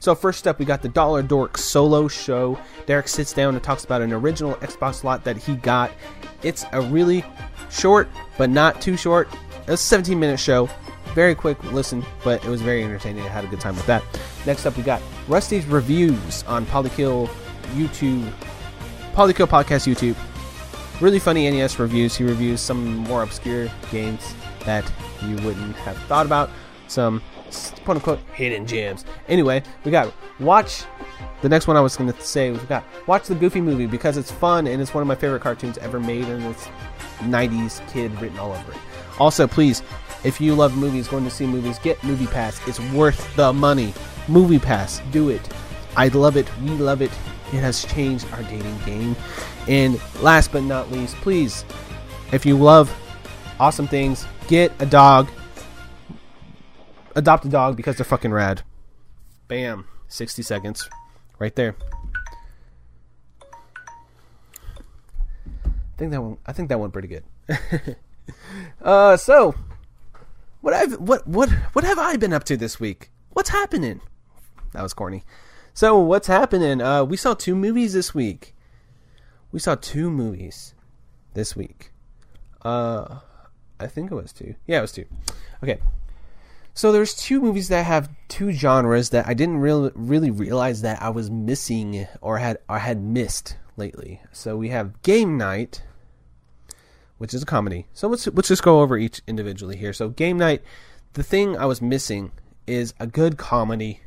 [0.00, 2.58] So first up, we got the Dollar Dork solo show.
[2.86, 5.92] Derek sits down and talks about an original Xbox lot that he got.
[6.42, 7.24] It's a really
[7.70, 9.28] short, but not too short.
[9.68, 10.68] A 17 minute show.
[11.14, 13.22] Very quick listen, but it was very entertaining.
[13.22, 14.02] I had a good time with that.
[14.46, 17.28] Next up, we got Rusty's reviews on Polykill
[17.74, 18.28] YouTube,
[19.14, 20.16] Polykill Podcast YouTube.
[21.00, 22.16] Really funny NES reviews.
[22.16, 24.34] He reviews some more obscure games
[24.66, 24.90] that
[25.22, 26.50] you wouldn't have thought about.
[26.88, 27.22] Some
[27.84, 29.04] quote unquote hidden gems.
[29.28, 30.84] Anyway, we got watch.
[31.40, 33.86] The next one I was going to say was we got watch the Goofy movie
[33.86, 36.68] because it's fun and it's one of my favorite cartoons ever made and it's
[37.20, 38.78] 90s kid written all over it.
[39.18, 39.82] Also, please,
[40.24, 42.60] if you love movies, going to see movies, get Movie Pass.
[42.68, 43.94] It's worth the money.
[44.28, 45.48] Movie Pass, do it.
[45.96, 46.46] I love it.
[46.60, 47.10] We love it.
[47.52, 49.16] It has changed our dating game.
[49.68, 51.64] And last but not least, please,
[52.32, 52.94] if you love
[53.58, 55.28] awesome things, get a dog.
[57.14, 58.62] Adopt a dog because they're fucking rad.
[59.48, 59.86] Bam.
[60.08, 60.88] 60 seconds.
[61.38, 61.76] Right there.
[65.64, 67.24] I think that one I think that went pretty good.
[68.82, 69.54] uh so
[70.60, 73.10] what I've what what what have I been up to this week?
[73.30, 74.00] What's happening?
[74.72, 75.24] That was corny.
[75.72, 76.82] So what's happening?
[76.82, 78.54] Uh we saw two movies this week.
[79.52, 80.74] We saw two movies
[81.32, 81.92] this week.
[82.62, 83.20] Uh
[83.78, 84.54] I think it was two.
[84.66, 85.06] Yeah, it was two.
[85.62, 85.78] Okay.
[86.74, 91.00] So there's two movies that have two genres that I didn't really really realize that
[91.00, 94.20] I was missing or had or had missed lately.
[94.32, 95.82] So we have Game Night,
[97.18, 97.86] which is a comedy.
[97.94, 99.92] So let's let's just go over each individually here.
[99.92, 100.62] So Game Night,
[101.14, 102.32] the thing I was missing
[102.66, 104.00] is a good comedy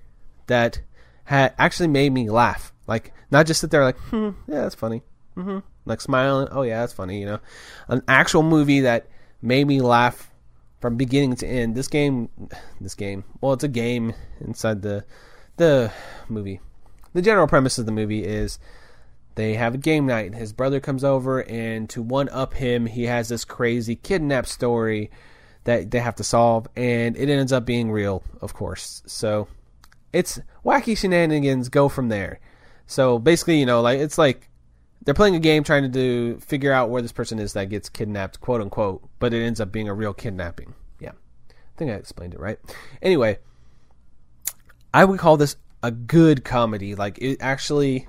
[0.47, 0.81] that
[1.23, 2.71] had actually made me laugh.
[2.85, 5.01] Like not just sit there like, hmm, yeah, that's funny.
[5.37, 5.59] Mm-hmm.
[5.85, 7.19] Like smiling, oh yeah, that's funny.
[7.19, 7.39] You know,
[7.87, 9.07] an actual movie that
[9.41, 10.31] made me laugh
[10.79, 11.75] from beginning to end.
[11.75, 12.29] This game,
[12.79, 15.05] this game, well, it's a game inside the
[15.57, 15.91] the
[16.27, 16.61] movie.
[17.13, 18.59] The general premise of the movie is
[19.35, 20.33] they have a game night.
[20.33, 25.11] His brother comes over, and to one up him, he has this crazy kidnap story
[25.63, 29.03] that they have to solve, and it ends up being real, of course.
[29.05, 29.47] So
[30.13, 32.39] it's wacky shenanigans go from there.
[32.85, 34.49] So basically, you know, like it's like
[35.03, 37.89] they're playing a game trying to do figure out where this person is that gets
[37.89, 40.73] kidnapped, quote unquote, but it ends up being a real kidnapping.
[40.99, 41.11] Yeah.
[41.51, 42.59] I think I explained it right.
[43.01, 43.39] Anyway,
[44.93, 46.95] I would call this a good comedy.
[46.95, 48.07] Like it actually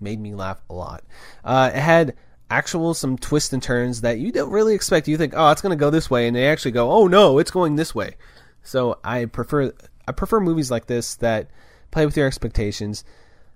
[0.00, 1.04] made me laugh a lot.
[1.44, 2.14] Uh, it had
[2.50, 5.08] actual some twists and turns that you don't really expect.
[5.08, 7.38] You think, oh, it's going to go this way, and they actually go, oh no,
[7.38, 8.16] it's going this way.
[8.62, 9.72] So I prefer
[10.06, 11.48] I prefer movies like this that
[11.90, 13.04] play with your expectations.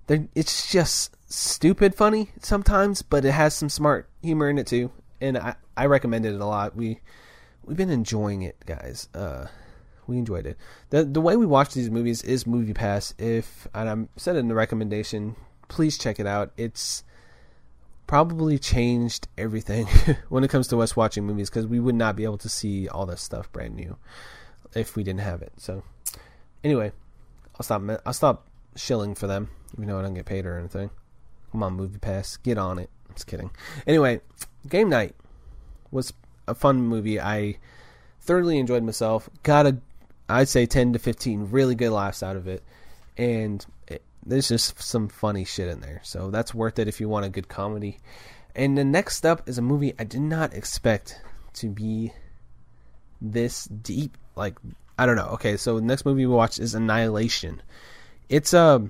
[0.07, 4.91] They're, it's just stupid funny sometimes, but it has some smart humor in it too,
[5.21, 6.75] and I, I recommend it a lot.
[6.75, 6.99] We
[7.63, 9.07] we've been enjoying it, guys.
[9.13, 9.47] Uh,
[10.07, 10.57] we enjoyed it.
[10.89, 13.13] the The way we watch these movies is Movie Pass.
[13.17, 15.35] If and I said in the recommendation,
[15.67, 16.51] please check it out.
[16.57, 17.03] It's
[18.07, 19.85] probably changed everything
[20.29, 22.87] when it comes to us watching movies because we would not be able to see
[22.87, 23.95] all this stuff brand new
[24.73, 25.53] if we didn't have it.
[25.57, 25.83] So
[26.63, 26.91] anyway,
[27.55, 27.83] I'll stop.
[28.05, 30.89] I'll stop shilling for them, even though I don't get paid or anything.
[31.51, 32.89] Come on, Movie Pass, get on it.
[33.07, 33.51] I'm just kidding.
[33.87, 34.21] Anyway,
[34.67, 35.15] Game Night
[35.91, 36.13] was
[36.47, 37.19] a fun movie.
[37.19, 37.57] I
[38.21, 39.29] thoroughly enjoyed myself.
[39.43, 39.77] Got a,
[40.27, 42.63] I'd say, 10 to 15 really good laughs out of it.
[43.17, 46.01] And it, there's just some funny shit in there.
[46.03, 47.97] So that's worth it if you want a good comedy.
[48.55, 51.21] And the next up is a movie I did not expect
[51.53, 52.13] to be
[53.21, 54.17] this deep.
[54.35, 54.57] Like,
[54.97, 55.29] I don't know.
[55.33, 57.61] Okay, so the next movie we watched is Annihilation.
[58.27, 58.89] It's a.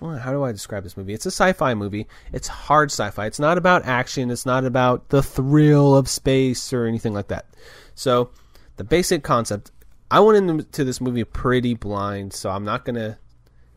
[0.00, 1.14] How do I describe this movie?
[1.14, 2.06] It's a sci fi movie.
[2.32, 3.26] It's hard sci fi.
[3.26, 4.30] It's not about action.
[4.30, 7.46] It's not about the thrill of space or anything like that.
[7.94, 8.30] So,
[8.76, 9.72] the basic concept
[10.10, 13.18] I went into this movie pretty blind, so I'm not to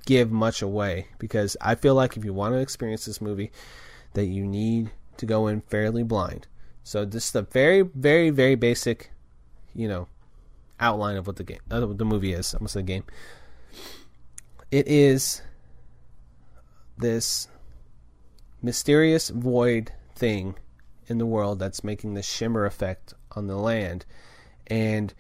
[0.06, 3.52] give much away because I feel like if you want to experience this movie,
[4.14, 6.48] that you need to go in fairly blind.
[6.84, 9.12] So this is the very, very, very basic,
[9.76, 10.08] you know,
[10.80, 12.54] outline of what the game, uh, the movie is.
[12.54, 13.04] I'm gonna the game.
[14.72, 15.42] It is
[17.02, 17.48] this
[18.62, 20.56] mysterious void thing
[21.08, 24.06] in the world that's making the shimmer effect on the land,
[24.68, 25.14] and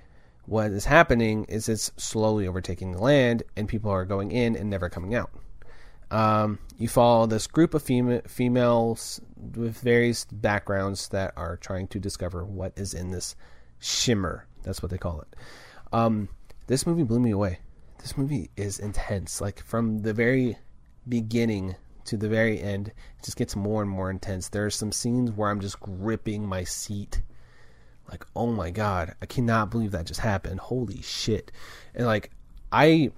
[0.46, 4.70] what is happening is it's slowly overtaking the land, and people are going in and
[4.70, 5.32] never coming out.
[6.10, 9.22] Um, you follow this group of fem- females
[9.56, 13.36] with various backgrounds that are trying to discover what is in this
[13.80, 14.46] shimmer.
[14.64, 15.36] That's what they call it.
[15.94, 16.28] Um,
[16.68, 17.60] this movie blew me away.
[18.00, 19.40] This movie is intense.
[19.40, 20.58] Like from the very
[21.08, 24.50] beginning to the very end, it just gets more and more intense.
[24.50, 27.22] There are some scenes where I'm just gripping my seat.
[28.10, 30.60] Like, oh my god, I cannot believe that just happened.
[30.60, 31.52] Holy shit.
[31.96, 32.32] And like
[32.72, 33.12] I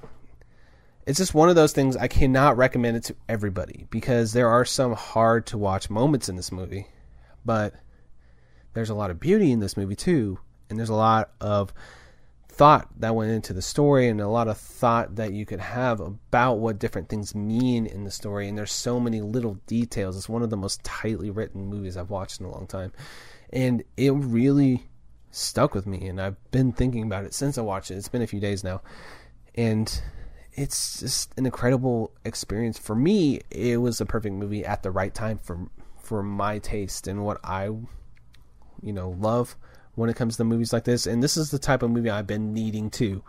[1.06, 4.64] it's just one of those things I cannot recommend it to everybody because there are
[4.64, 6.88] some hard to watch moments in this movie,
[7.44, 7.74] but
[8.74, 11.74] there's a lot of beauty in this movie too, and there's a lot of
[12.54, 16.00] thought that went into the story and a lot of thought that you could have
[16.00, 18.48] about what different things mean in the story.
[18.48, 20.16] And there's so many little details.
[20.16, 22.94] It's one of the most tightly written movies i've watched in a long time.
[23.52, 24.84] And it really
[25.32, 26.08] stuck with me.
[26.08, 27.96] And i've been thinking about it since i watched it.
[27.96, 28.82] It's been a few days now.
[29.56, 30.02] And
[30.54, 32.78] it's just an incredible experience.
[32.78, 33.42] For me.
[33.50, 37.40] It was a perfect movie at the right time for for my taste and what
[37.44, 39.56] I, you know, love
[39.96, 41.06] when it comes to movies like this.
[41.06, 43.24] And this is the type of movie I've been needing to,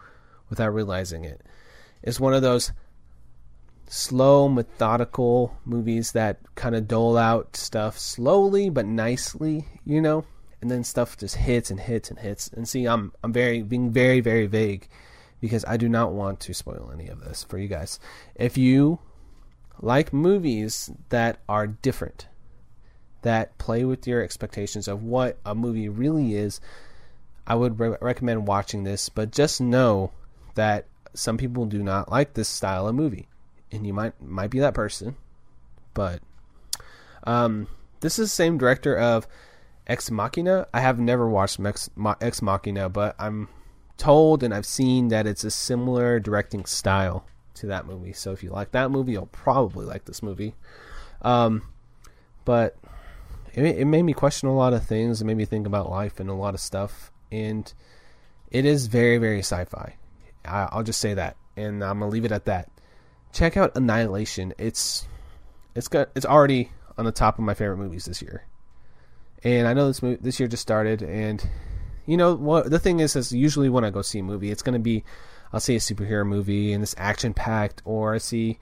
[0.49, 1.43] without realizing it.
[2.03, 2.73] It's one of those
[3.89, 10.25] slow, methodical movies that kind of dole out stuff slowly but nicely, you know,
[10.61, 12.49] and then stuff just hits and hits and hits.
[12.49, 14.89] And see, I'm I'm very being very very vague
[15.41, 18.01] because I do not want to spoil any of this for you guys.
[18.35, 18.99] If you
[19.81, 22.29] like movies that are different,
[23.25, 26.61] that play with your expectations of what a movie really is,
[27.47, 29.09] I would re- recommend watching this.
[29.09, 30.13] But just know
[30.55, 33.29] that some people do not like this style of movie,
[33.73, 35.17] and you might might be that person.
[35.93, 36.21] But
[37.25, 37.69] um,
[38.01, 39.27] this is the same director of
[39.87, 40.67] Ex Machina.
[40.73, 43.49] I have never watched Ex, Ex Machina, but I'm
[43.97, 48.13] told and I've seen that it's a similar directing style to that movie.
[48.13, 50.55] So if you like that movie, you'll probably like this movie.
[51.23, 51.63] Um,
[52.45, 52.77] but
[53.55, 55.21] it, it made me question a lot of things.
[55.21, 57.11] It made me think about life and a lot of stuff.
[57.31, 57.73] And
[58.51, 59.97] it is very, very sci-fi.
[60.45, 62.71] I, I'll just say that, and I'm gonna leave it at that.
[63.33, 64.53] Check out Annihilation.
[64.59, 65.09] It's
[65.75, 68.47] it's got it's already on the top of my favorite movies this year.
[69.43, 71.47] And I know this movie, this year just started, and
[72.07, 74.63] you know what the thing is is usually when I go see a movie, it's
[74.63, 75.05] gonna be
[75.53, 78.59] I'll see a superhero movie and it's action packed, or I see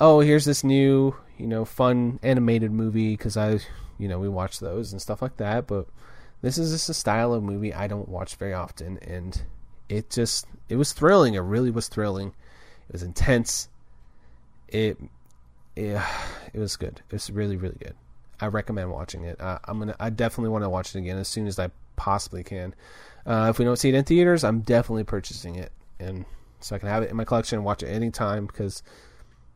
[0.00, 3.60] oh here's this new you know fun animated movie because I
[4.02, 5.68] you know we watch those and stuff like that.
[5.68, 5.86] But
[6.42, 9.40] this is just a style of movie I don't watch very often, and
[9.88, 11.34] it just it was thrilling.
[11.34, 12.34] It really was thrilling.
[12.88, 13.68] It was intense.
[14.66, 14.98] It
[15.76, 16.06] yeah,
[16.52, 17.00] it was good.
[17.08, 17.94] It was really really good.
[18.40, 19.40] I recommend watching it.
[19.40, 19.94] Uh, I'm gonna.
[20.00, 22.74] I definitely want to watch it again as soon as I possibly can.
[23.24, 26.24] Uh, if we don't see it in theaters, I'm definitely purchasing it, and
[26.58, 28.82] so I can have it in my collection and watch it anytime because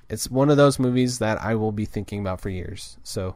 [0.08, 2.96] it's one of those movies that I will be thinking about for years.
[3.02, 3.34] So,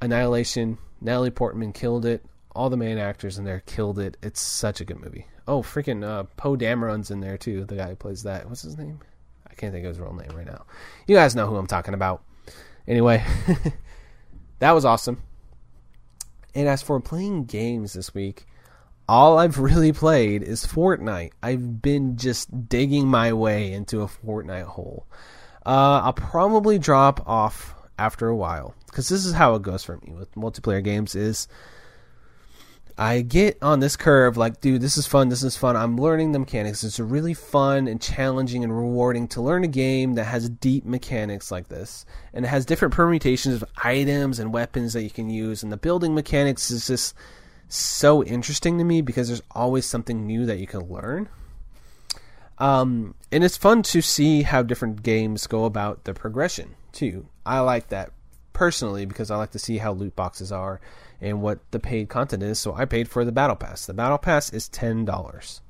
[0.00, 2.24] Annihilation, Natalie Portman killed it.
[2.54, 4.16] All the main actors in there killed it.
[4.22, 5.26] It's such a good movie.
[5.46, 7.64] Oh, freaking uh, Poe Dameron's in there too.
[7.64, 8.48] The guy who plays that.
[8.48, 9.00] What's his name?
[9.48, 10.64] I can't think of his real name right now.
[11.06, 12.22] You guys know who I'm talking about.
[12.86, 13.24] Anyway,
[14.58, 15.22] that was awesome.
[16.54, 18.46] And as for playing games this week,
[19.08, 21.32] all I've really played is Fortnite.
[21.42, 25.06] I've been just digging my way into a Fortnite hole.
[25.64, 29.96] Uh, I'll probably drop off after a while because this is how it goes for
[29.98, 31.14] me with multiplayer games.
[31.14, 31.48] Is
[33.00, 35.76] I get on this curve like, dude, this is fun, this is fun.
[35.76, 36.82] I'm learning the mechanics.
[36.82, 41.52] It's really fun and challenging and rewarding to learn a game that has deep mechanics
[41.52, 42.04] like this.
[42.32, 45.62] And it has different permutations of items and weapons that you can use.
[45.62, 47.14] And the building mechanics is just
[47.68, 51.28] so interesting to me because there's always something new that you can learn.
[52.58, 57.28] Um, and it's fun to see how different games go about the progression too.
[57.44, 58.12] I like that
[58.52, 60.80] personally because I like to see how loot boxes are
[61.20, 62.58] and what the paid content is.
[62.58, 63.86] So I paid for the battle pass.
[63.86, 65.60] The battle pass is ten dollars.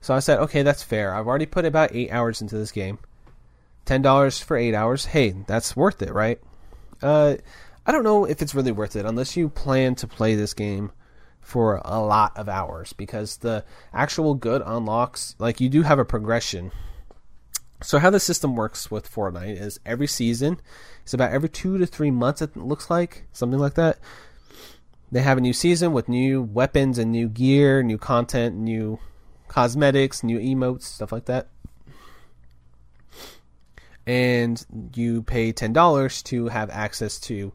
[0.00, 1.14] So I said, okay, that's fair.
[1.14, 2.98] I've already put about eight hours into this game.
[3.84, 5.06] Ten dollars for eight hours.
[5.06, 6.40] Hey, that's worth it, right?
[7.02, 7.36] Uh,
[7.86, 10.92] I don't know if it's really worth it unless you plan to play this game
[11.40, 13.64] for a lot of hours because the
[13.94, 16.70] actual good unlocks, like you do have a progression.
[17.80, 20.60] So how the system works with Fortnite is every season,
[21.02, 22.42] it's about every two to three months.
[22.42, 23.98] It looks like something like that.
[25.10, 28.98] They have a new season with new weapons and new gear, new content, new
[29.46, 31.48] cosmetics, new emotes, stuff like that.
[34.06, 34.64] And
[34.94, 37.52] you pay ten dollars to have access to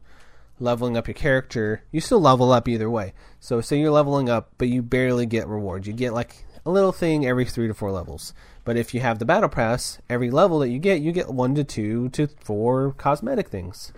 [0.58, 1.82] leveling up your character.
[1.92, 3.12] You still level up either way.
[3.40, 5.86] So say you're leveling up, but you barely get rewards.
[5.86, 8.32] You get like a little thing every three to four levels.
[8.64, 11.54] But if you have the battle pass, every level that you get, you get one
[11.54, 13.92] to two to four cosmetic things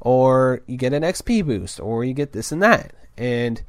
[0.00, 2.92] or you get an XP boost, or you get this and that.
[3.16, 3.62] And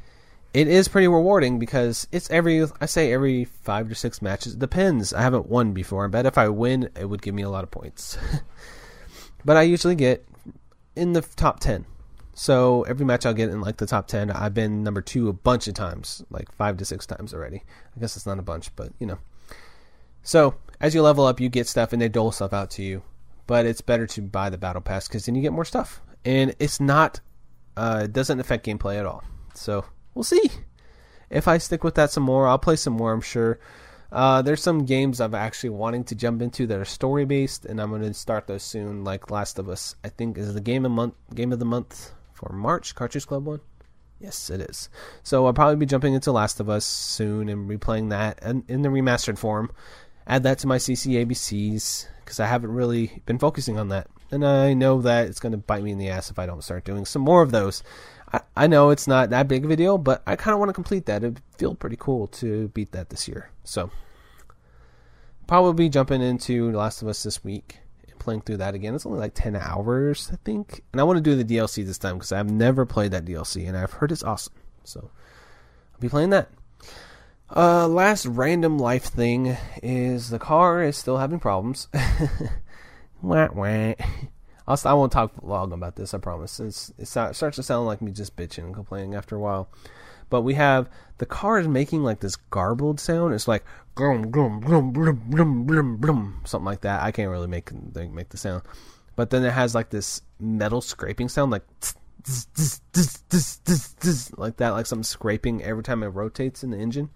[0.54, 4.54] it is pretty rewarding because it's every, I say every five to six matches.
[4.54, 5.14] It depends.
[5.14, 6.06] I haven't won before.
[6.06, 8.18] I bet if I win, it would give me a lot of points.
[9.46, 10.26] but I usually get
[10.96, 11.86] in the top 10.
[12.34, 14.32] So every match I'll get in like the top 10.
[14.32, 17.64] I've been number two a bunch of times, like five to six times already.
[17.96, 19.18] I guess it's not a bunch, but you know.
[20.30, 23.02] So as you level up, you get stuff and they dole stuff out to you.
[23.48, 26.54] But it's better to buy the battle pass because then you get more stuff and
[26.60, 27.20] it's not
[27.76, 29.24] uh, it doesn't affect gameplay at all.
[29.56, 30.52] So we'll see
[31.32, 32.48] if I stick with that some more.
[32.48, 33.12] I'll play some more.
[33.12, 33.60] I'm sure.
[34.12, 37.82] Uh, there's some games I'm actually wanting to jump into that are story based, and
[37.82, 39.04] I'm going to start those soon.
[39.04, 42.14] Like Last of Us, I think is the game of month game of the month
[42.34, 42.94] for March.
[42.94, 43.62] Cartridge Club one.
[44.20, 44.90] Yes, it is.
[45.24, 48.82] So I'll probably be jumping into Last of Us soon and replaying that in, in
[48.84, 49.72] the remastered form.
[50.30, 54.74] Add that to my CCABCs because I haven't really been focusing on that and I
[54.74, 57.06] know that it's going to bite me in the ass if I don't start doing
[57.06, 57.84] some more of those.
[58.32, 60.70] I, I know it's not that big of a deal, but I kind of want
[60.70, 61.24] to complete that.
[61.24, 63.50] It'd feel pretty cool to beat that this year.
[63.64, 63.90] So,
[65.48, 68.94] probably jumping into The Last of Us this week and playing through that again.
[68.94, 70.84] It's only like 10 hours, I think.
[70.92, 73.68] And I want to do the DLC this time because I've never played that DLC
[73.68, 74.54] and I've heard it's awesome.
[74.84, 75.10] So,
[75.94, 76.50] I'll be playing that.
[77.56, 81.88] Uh, last random life thing is the car is still having problems.
[83.22, 83.94] Wah, wah.
[84.68, 86.14] I'll, I won't talk long about this.
[86.14, 86.60] I promise.
[86.60, 89.68] It's, it starts to sound like me just bitching and complaining after a while.
[90.30, 93.34] But we have the car is making like this garbled sound.
[93.34, 97.02] It's like glum glum glum glum glum glum something like that.
[97.02, 98.62] I can't really make make the sound.
[99.16, 101.66] But then it has like this metal scraping sound, like
[104.38, 107.10] like that, like something scraping every time it rotates in the engine.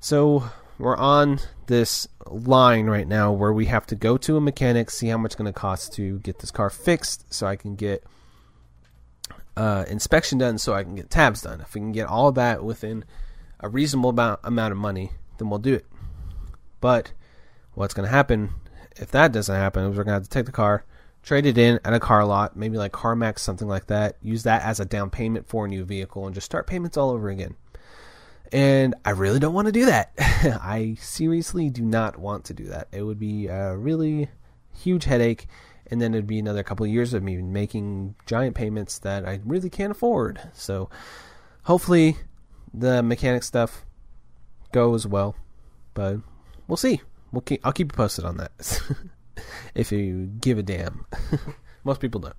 [0.00, 0.44] So
[0.78, 5.08] we're on this line right now where we have to go to a mechanic, see
[5.08, 8.02] how much it's going to cost to get this car fixed, so I can get
[9.56, 11.60] uh, inspection done, so I can get tabs done.
[11.60, 13.04] If we can get all that within
[13.60, 15.86] a reasonable amount, amount of money, then we'll do it.
[16.80, 17.12] But
[17.74, 18.54] what's going to happen
[18.96, 20.84] if that doesn't happen is we're going to have to take the car,
[21.22, 24.16] trade it in at a car lot, maybe like CarMax, something like that.
[24.22, 27.10] Use that as a down payment for a new vehicle, and just start payments all
[27.10, 27.56] over again.
[28.52, 30.12] And I really don't want to do that.
[30.18, 32.88] I seriously do not want to do that.
[32.90, 34.28] It would be a really
[34.74, 35.46] huge headache,
[35.86, 39.40] and then it'd be another couple of years of me making giant payments that I
[39.44, 40.40] really can't afford.
[40.52, 40.90] So
[41.64, 42.16] hopefully
[42.74, 43.84] the mechanic stuff
[44.72, 45.36] goes well,
[45.94, 46.16] but
[46.66, 47.02] we'll see.
[47.32, 48.80] We'll keep, I'll keep you posted on that.
[49.74, 51.06] if you give a damn.
[51.84, 52.36] Most people don't.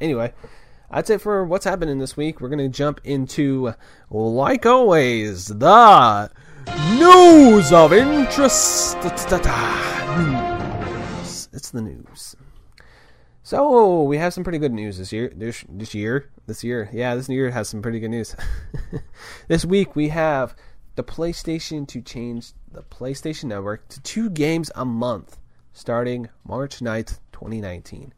[0.00, 0.32] Anyway,
[0.90, 2.40] that's it for what's happening this week.
[2.40, 3.74] We're going to jump into,
[4.10, 6.30] like always, the
[6.98, 8.96] news of interest.
[10.18, 11.48] News.
[11.52, 12.36] It's the news.
[13.42, 15.32] So we have some pretty good news this year.
[15.34, 18.34] This, this year, this year, yeah, this year has some pretty good news.
[19.48, 20.56] this week we have
[20.96, 25.38] the PlayStation to change the PlayStation Network to two games a month,
[25.76, 28.12] starting March 9th, 2019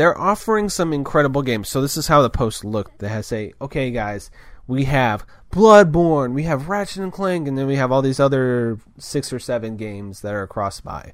[0.00, 1.68] they're offering some incredible games.
[1.68, 3.00] So this is how the post looked.
[3.00, 4.30] They had say, okay, guys,
[4.66, 8.78] we have Bloodborne, we have Ratchet and Clank, and then we have all these other
[8.96, 11.12] six or seven games that are cross-buy.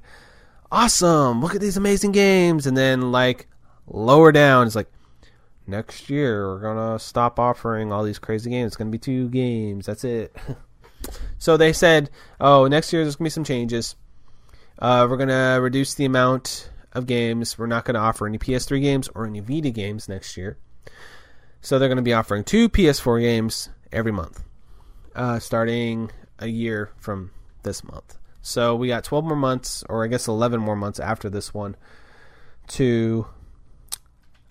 [0.71, 1.41] Awesome!
[1.41, 2.65] Look at these amazing games.
[2.65, 3.47] And then like
[3.87, 4.91] lower down, it's like
[5.65, 8.67] next year we're gonna stop offering all these crazy games.
[8.67, 9.85] It's gonna be two games.
[9.87, 10.33] That's it.
[11.39, 12.09] so they said,
[12.39, 13.97] oh, next year there's gonna be some changes.
[14.79, 17.57] Uh, we're gonna reduce the amount of games.
[17.57, 20.57] We're not gonna offer any PS3 games or any Vita games next year.
[21.61, 24.43] So they're gonna be offering two PS4 games every month,
[25.15, 27.31] uh, starting a year from
[27.63, 28.17] this month.
[28.41, 31.75] So we got 12 more months, or I guess 11 more months after this one,
[32.67, 33.25] to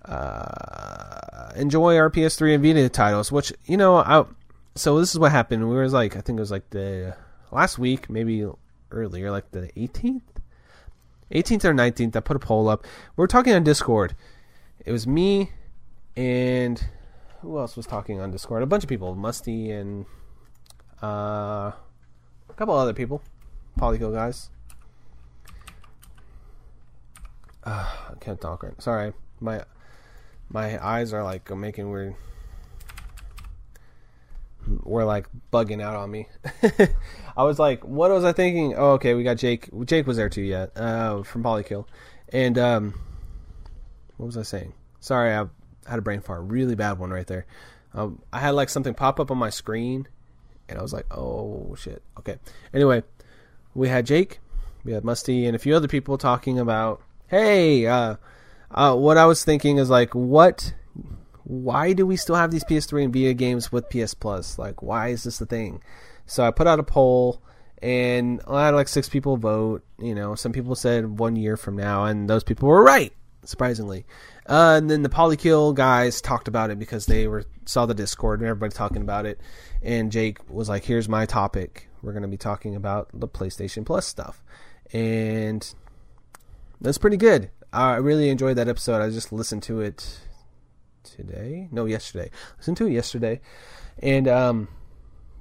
[0.05, 3.31] uh, enjoy our PS3 and Vita titles.
[3.31, 4.25] Which you know, I,
[4.75, 5.69] so this is what happened.
[5.69, 7.17] We was like, I think it was like the
[7.53, 8.45] last week, maybe
[8.91, 10.23] earlier, like the 18th,
[11.33, 12.17] 18th or 19th.
[12.17, 12.85] I put a poll up.
[13.17, 14.15] We were talking on Discord.
[14.85, 15.51] It was me
[16.17, 16.83] and
[17.41, 18.63] who else was talking on Discord?
[18.63, 20.07] A bunch of people, Musty and
[21.03, 21.73] uh,
[22.49, 23.23] a couple other people,
[23.79, 24.51] Polykill guys.
[27.65, 28.81] Uh, I can't talk right.
[28.81, 29.65] Sorry, my
[30.49, 32.15] my eyes are like making weird.
[34.83, 36.29] Were like bugging out on me.
[37.37, 38.75] I was like, what was I thinking?
[38.77, 39.69] Oh, okay, we got Jake.
[39.85, 41.87] Jake was there too, yet uh, from Polykill,
[42.33, 42.95] and um,
[44.17, 44.73] what was I saying?
[45.01, 45.47] Sorry, I
[45.87, 47.47] had a brain fart, really bad one right there.
[47.95, 50.09] Um, I had like something pop up on my screen,
[50.69, 52.03] and I was like, oh shit.
[52.19, 52.39] Okay.
[52.75, 53.03] Anyway,
[53.75, 54.41] we had Jake,
[54.85, 58.17] we had Musty, and a few other people talking about, hey, uh,
[58.71, 60.75] uh, what I was thinking is like, what?
[61.47, 64.59] Why do we still have these PS3 and Vita games with PS Plus?
[64.59, 65.81] Like, why is this the thing?
[66.27, 67.41] So I put out a poll,
[67.81, 69.85] and I had like six people vote.
[69.97, 73.13] You know, some people said one year from now, and those people were right,
[73.45, 74.07] surprisingly.
[74.49, 78.41] Uh, and then the Polykill guys talked about it because they were saw the Discord
[78.41, 79.41] and everybody talking about it.
[79.83, 81.89] And Jake was like, "Here's my topic.
[82.03, 84.43] We're going to be talking about the PlayStation Plus stuff,"
[84.93, 85.73] and
[86.81, 87.51] that's pretty good.
[87.73, 89.01] I really enjoyed that episode.
[89.01, 90.19] I just listened to it
[91.11, 91.69] today.
[91.71, 92.31] No, yesterday.
[92.59, 93.41] Listened to it yesterday,
[94.03, 94.69] and um,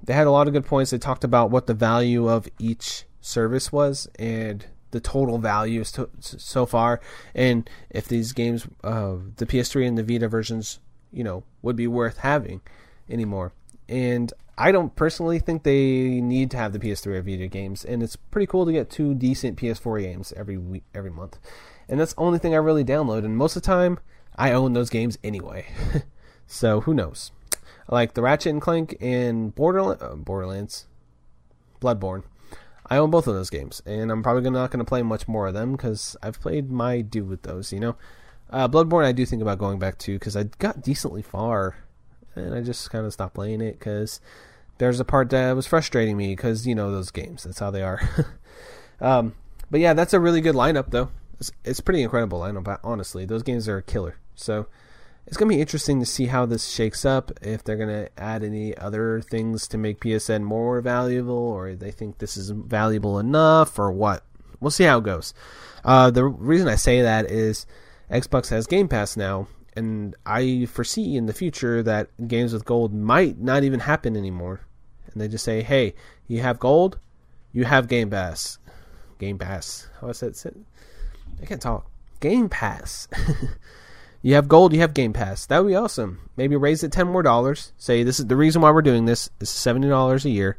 [0.03, 0.91] they had a lot of good points.
[0.91, 6.09] They talked about what the value of each service was and the total value to,
[6.22, 7.01] so far,
[7.34, 10.80] and if these games, uh, the PS3 and the Vita versions,
[11.11, 12.61] you know, would be worth having
[13.09, 13.51] anymore.
[13.89, 18.01] And I don't personally think they need to have the PS3 or Vita games, and
[18.01, 21.39] it's pretty cool to get two decent PS4 games every week, every month.
[21.89, 23.99] And that's the only thing I really download, and most of the time
[24.38, 25.68] I own those games anyway.
[26.48, 27.32] so who knows?
[27.88, 30.88] Like the Ratchet and Clank and Borderlands, uh, Borderlands,
[31.82, 32.24] Bloodborne.
[32.88, 35.48] I own both of those games, and I'm probably not going to play much more
[35.48, 37.74] of them because I've played my due with those.
[37.74, 37.96] You know,
[38.50, 41.78] uh, Bloodborne I do think about going back to because I got decently far,
[42.36, 44.20] and I just kind of stopped playing it because
[44.78, 47.44] there's a part that was frustrating me because you know those games.
[47.44, 48.02] That's how they are.
[49.02, 49.36] um,
[49.72, 51.10] but yeah, that's a really good lineup though.
[51.40, 52.80] It's, it's pretty incredible lineup.
[52.84, 54.18] Honestly, those games are a killer.
[54.36, 54.68] So
[55.28, 57.32] it's going to be interesting to see how this shakes up.
[57.42, 61.92] If they're going to add any other things to make PSN more valuable, or they
[61.92, 64.24] think this is valuable enough, or what.
[64.60, 65.34] We'll see how it goes.
[65.84, 67.66] Uh, the reason I say that is
[68.10, 72.94] Xbox has Game Pass now, and I foresee in the future that games with gold
[72.94, 74.62] might not even happen anymore.
[75.12, 75.96] And they just say, "Hey,
[76.28, 77.00] you have gold,
[77.52, 78.60] you have Game Pass."
[79.20, 79.88] Game Pass.
[80.02, 80.56] How was that?
[81.42, 81.90] I can't talk.
[82.20, 83.08] Game Pass.
[84.26, 85.45] You have gold, you have Game Pass.
[85.45, 86.32] That would be awesome.
[86.36, 87.73] Maybe raise it ten more dollars.
[87.78, 89.30] Say this is the reason why we're doing this.
[89.39, 90.57] Is seventy dollars a year,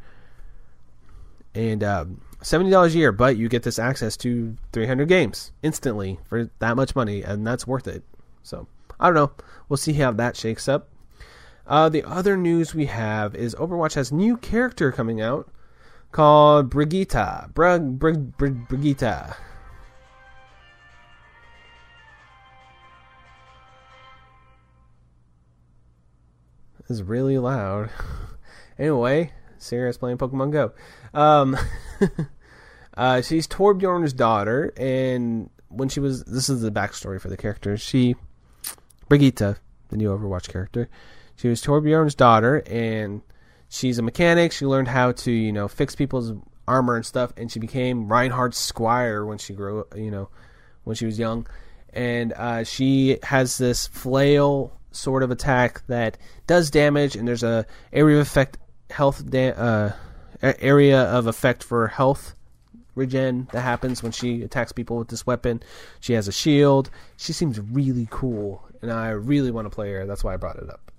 [1.52, 5.50] and um, seventy dollars a year, but you get this access to three hundred games
[5.64, 8.04] instantly for that much money, and that's worth it.
[8.44, 8.68] So
[9.00, 9.32] I don't know.
[9.68, 10.88] We'll see how that shakes up.
[11.66, 15.50] Uh, the other news we have is Overwatch has new character coming out
[16.12, 17.52] called Brigitta.
[17.52, 19.34] Brig, Brig, Brig, Brigitte.
[26.88, 27.90] Is really loud.
[28.78, 30.72] anyway, Sarah's playing Pokemon Go.
[31.14, 31.56] Um,
[32.96, 37.76] uh, she's Torbjorn's daughter, and when she was, this is the backstory for the character.
[37.76, 38.16] She,
[39.08, 39.58] Brigitte,
[39.88, 40.88] the new Overwatch character,
[41.36, 43.22] she was Torbjorn's daughter, and
[43.68, 44.52] she's a mechanic.
[44.52, 46.32] She learned how to, you know, fix people's
[46.66, 50.28] armor and stuff, and she became Reinhardt's squire when she grew, you know,
[50.84, 51.46] when she was young.
[51.92, 57.66] And uh, she has this flail sort of attack that does damage, and there's a
[57.92, 58.58] area of effect
[58.90, 59.92] health da- uh,
[60.42, 62.34] area of effect for health
[62.94, 65.62] regen that happens when she attacks people with this weapon.
[66.00, 66.90] She has a shield.
[67.16, 70.06] She seems really cool, and I really want to play her.
[70.06, 70.92] That's why I brought it up.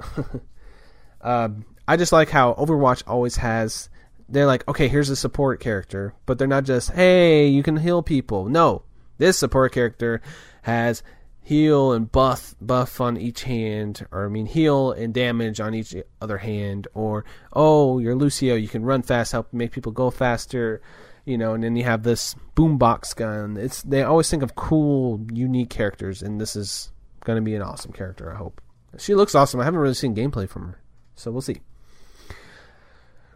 [1.21, 3.89] um, I just like how Overwatch always has.
[4.29, 8.03] They're like, okay, here's a support character, but they're not just, hey, you can heal
[8.03, 8.49] people.
[8.49, 8.83] No,
[9.17, 10.21] this support character
[10.63, 11.01] has
[11.47, 15.95] heal and buff buff on each hand, or I mean heal and damage on each
[16.21, 17.23] other hand, or
[17.53, 20.81] oh you're Lucio, you can run fast, help make people go faster,
[21.23, 23.55] you know, and then you have this boombox gun.
[23.55, 26.91] It's they always think of cool, unique characters, and this is
[27.23, 28.29] going to be an awesome character.
[28.29, 28.59] I hope
[28.97, 29.61] she looks awesome.
[29.61, 30.81] I haven't really seen gameplay from her,
[31.15, 31.61] so we'll see.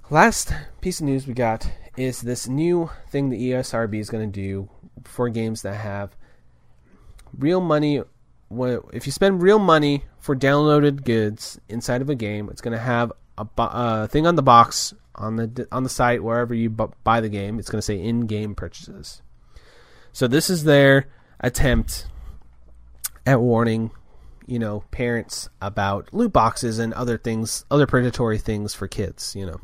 [0.09, 0.51] Last
[0.81, 4.69] piece of news we got is this new thing the ESRB is going to do
[5.05, 6.17] for games that have
[7.37, 8.01] real money.
[8.49, 12.83] If you spend real money for downloaded goods inside of a game, it's going to
[12.83, 17.21] have a uh, thing on the box on the on the site wherever you buy
[17.21, 17.59] the game.
[17.59, 19.21] It's going to say in-game purchases.
[20.13, 21.07] So this is their
[21.39, 22.07] attempt
[23.25, 23.91] at warning,
[24.45, 29.35] you know, parents about loot boxes and other things, other predatory things for kids.
[29.35, 29.61] You know.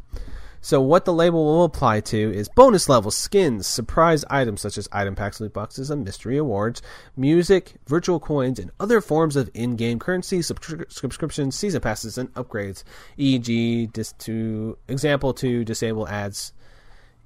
[0.68, 4.90] So what the label will apply to is bonus levels, skins, surprise items such as
[4.92, 6.82] item packs, loot boxes, and mystery awards,
[7.16, 12.84] music, virtual coins, and other forms of in-game currency, subscriptions, season passes, and upgrades.
[13.16, 16.52] E.g., dis- to example to disable ads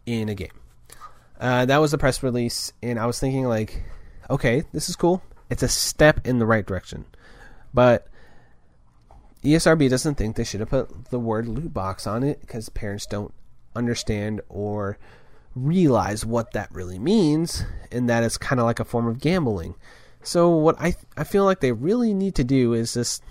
[0.05, 0.53] in a game.
[1.39, 3.81] Uh, that was the press release, and I was thinking like,
[4.29, 5.23] okay, this is cool.
[5.49, 7.05] It's a step in the right direction,
[7.73, 8.07] but
[9.43, 13.05] ESRB doesn't think they should have put the word loot box on it because parents
[13.05, 13.33] don't
[13.75, 14.97] understand or
[15.55, 19.75] realize what that really means and that it's kind of like a form of gambling.
[20.23, 23.23] So what I I feel like they really need to do is just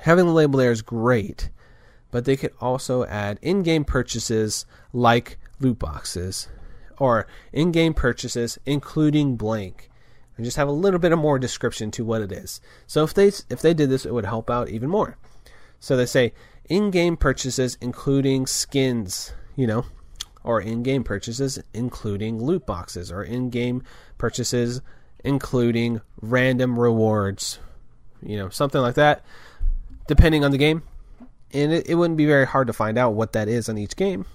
[0.00, 1.48] having the label there is great,
[2.10, 6.48] but they could also add in-game purchases like loot boxes
[6.98, 9.88] or in-game purchases including blank
[10.42, 12.60] and just have a little bit of more description to what it is.
[12.88, 15.16] So if they if they did this, it would help out even more.
[15.78, 16.32] So they say
[16.68, 19.84] in-game purchases including skins, you know,
[20.42, 23.84] or in-game purchases including loot boxes, or in-game
[24.18, 24.80] purchases
[25.22, 27.60] including random rewards,
[28.20, 29.24] you know, something like that,
[30.08, 30.82] depending on the game.
[31.52, 33.94] And it, it wouldn't be very hard to find out what that is on each
[33.94, 34.26] game.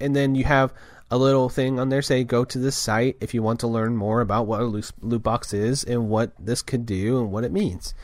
[0.00, 0.72] And then you have
[1.10, 3.96] a little thing on there say go to this site if you want to learn
[3.96, 7.52] more about what a loot box is and what this could do and what it
[7.52, 7.94] means.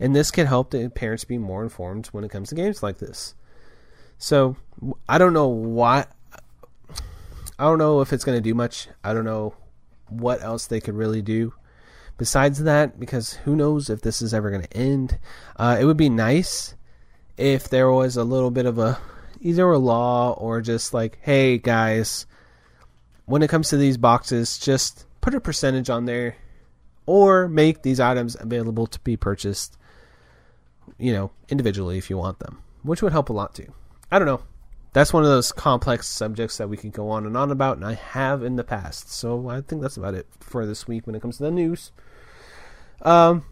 [0.00, 2.98] And this can help the parents be more informed when it comes to games like
[2.98, 3.34] this.
[4.18, 4.56] So
[5.08, 6.06] I don't know why.
[7.58, 8.88] I don't know if it's going to do much.
[9.02, 9.54] I don't know
[10.08, 11.54] what else they could really do
[12.18, 15.18] besides that because who knows if this is ever going to end.
[15.56, 16.74] Uh, it would be nice
[17.36, 18.98] if there was a little bit of a
[19.40, 22.26] either a law or just like, hey guys,
[23.26, 26.36] when it comes to these boxes, just put a percentage on there
[27.04, 29.76] or make these items available to be purchased,
[30.98, 33.72] you know, individually if you want them, which would help a lot too.
[34.10, 34.42] I don't know.
[34.92, 37.84] That's one of those complex subjects that we could go on and on about, and
[37.84, 39.12] I have in the past.
[39.12, 41.92] So I think that's about it for this week when it comes to the news.
[43.02, 43.44] Um,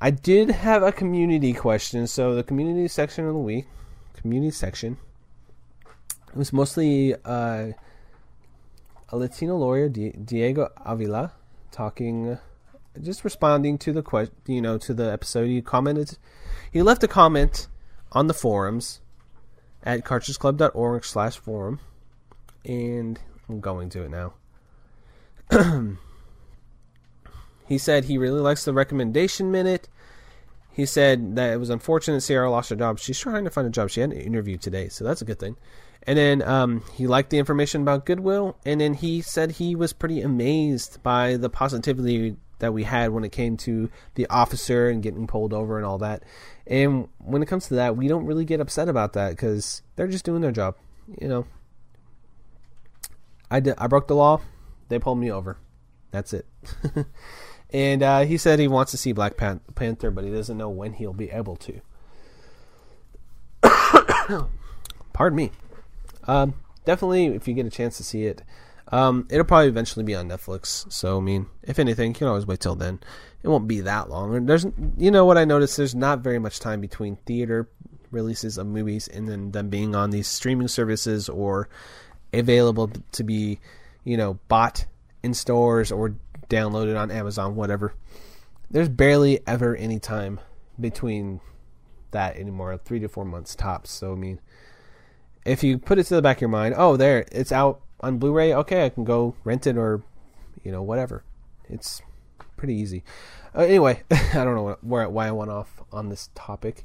[0.00, 2.06] I did have a community question.
[2.06, 3.66] So the community section of the week,
[4.14, 4.98] community section,
[6.28, 7.68] it was mostly uh,
[9.08, 11.32] a Latino lawyer, Diego Avila,
[11.70, 12.38] talking,
[13.00, 15.46] just responding to the question, you know, to the episode.
[15.46, 16.18] He commented,
[16.70, 17.68] he left a comment
[18.12, 19.00] on the forums
[19.82, 21.80] at cartridgeclub.org slash forum,
[22.64, 24.34] and I'm going to it now.
[27.68, 29.88] he said he really likes the recommendation minute.
[30.72, 32.98] He said that it was unfortunate Sierra lost her job.
[32.98, 33.88] She's trying to find a job.
[33.88, 35.56] She had an interview today, so that's a good thing.
[36.06, 39.92] And then um, he liked the information about Goodwill, and then he said he was
[39.92, 45.02] pretty amazed by the positivity that we had when it came to the officer and
[45.02, 46.22] getting pulled over and all that.
[46.66, 50.06] And when it comes to that, we don't really get upset about that because they're
[50.06, 50.76] just doing their job.
[51.20, 51.46] You know,
[53.50, 54.40] I did, I broke the law,
[54.88, 55.58] they pulled me over.
[56.12, 56.46] That's it.
[57.70, 60.70] and uh, he said he wants to see Black Pan- Panther, but he doesn't know
[60.70, 61.80] when he'll be able to.
[65.12, 65.50] Pardon me.
[66.26, 66.54] Um,
[66.84, 68.42] definitely, if you get a chance to see it,
[68.88, 70.90] um, it'll probably eventually be on Netflix.
[70.92, 73.00] So, I mean, if anything, you can always wait till then.
[73.42, 74.46] It won't be that long.
[74.46, 74.66] There's,
[74.96, 77.68] you know, what I noticed, there's not very much time between theater
[78.10, 81.68] releases of movies and then them being on these streaming services or
[82.32, 83.58] available to be,
[84.04, 84.86] you know, bought
[85.22, 86.14] in stores or
[86.48, 87.94] downloaded on Amazon, whatever.
[88.70, 90.40] There's barely ever any time
[90.78, 91.40] between
[92.12, 93.90] that anymore, three to four months tops.
[93.90, 94.40] So, I mean,
[95.46, 98.18] if you put it to the back of your mind, oh, there, it's out on
[98.18, 98.52] Blu-ray.
[98.52, 100.02] Okay, I can go rent it or,
[100.64, 101.24] you know, whatever.
[101.68, 102.02] It's
[102.56, 103.04] pretty easy.
[103.54, 106.84] Uh, anyway, I don't know where why I went off on this topic,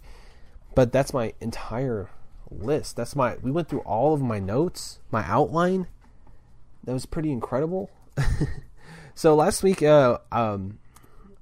[0.75, 2.09] but that's my entire
[2.49, 2.95] list.
[2.95, 3.37] That's my.
[3.41, 5.87] We went through all of my notes, my outline.
[6.83, 7.89] That was pretty incredible.
[9.15, 10.79] so last week, uh, um,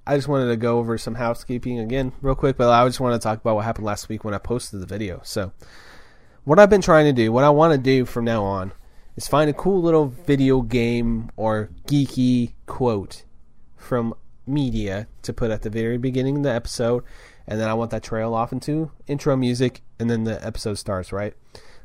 [0.07, 2.57] I just wanted to go over some housekeeping again, real quick.
[2.57, 4.85] But I just want to talk about what happened last week when I posted the
[4.85, 5.21] video.
[5.23, 5.51] So,
[6.43, 8.71] what I've been trying to do, what I want to do from now on,
[9.15, 13.23] is find a cool little video game or geeky quote
[13.75, 14.13] from
[14.47, 17.03] media to put at the very beginning of the episode,
[17.47, 21.11] and then I want that trail off into intro music, and then the episode starts,
[21.11, 21.33] right?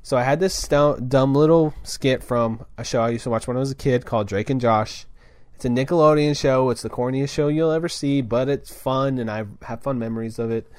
[0.03, 3.57] So I had this dumb little skit from a show I used to watch when
[3.57, 5.07] I was a kid called Drake and Josh.
[5.55, 6.69] It's a Nickelodeon show.
[6.71, 10.39] It's the corniest show you'll ever see, but it's fun, and I have fun memories
[10.39, 10.71] of it.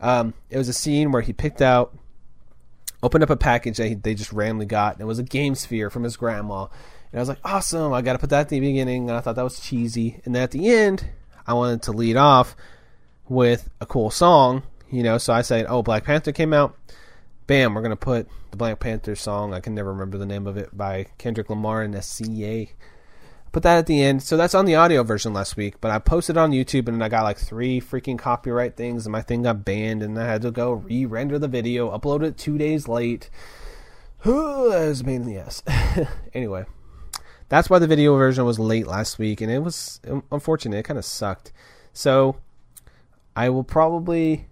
[0.00, 1.96] Um, it was a scene where he picked out,
[3.04, 5.54] opened up a package that he, they just randomly got, and it was a game
[5.54, 6.62] sphere from his grandma.
[7.12, 9.20] And I was like, awesome, I got to put that at the beginning, and I
[9.20, 10.22] thought that was cheesy.
[10.24, 11.10] And then at the end,
[11.46, 12.56] I wanted to lead off
[13.28, 16.76] with a cool song, you know, so I said, oh, Black Panther came out.
[17.46, 20.46] Bam, we're going to put the Black Panther song, I can never remember the name
[20.46, 22.70] of it, by Kendrick Lamar and SZA
[23.54, 24.20] put that at the end.
[24.22, 27.08] So that's on the audio version last week, but I posted on YouTube and I
[27.08, 30.50] got like three freaking copyright things and my thing got banned and I had to
[30.50, 33.30] go re-render the video, upload it two days late.
[34.24, 35.62] that was a pain in the ass.
[36.34, 36.64] anyway,
[37.48, 40.78] that's why the video version was late last week and it was um, unfortunate.
[40.78, 41.52] It kind of sucked.
[41.92, 42.36] So
[43.36, 44.48] I will probably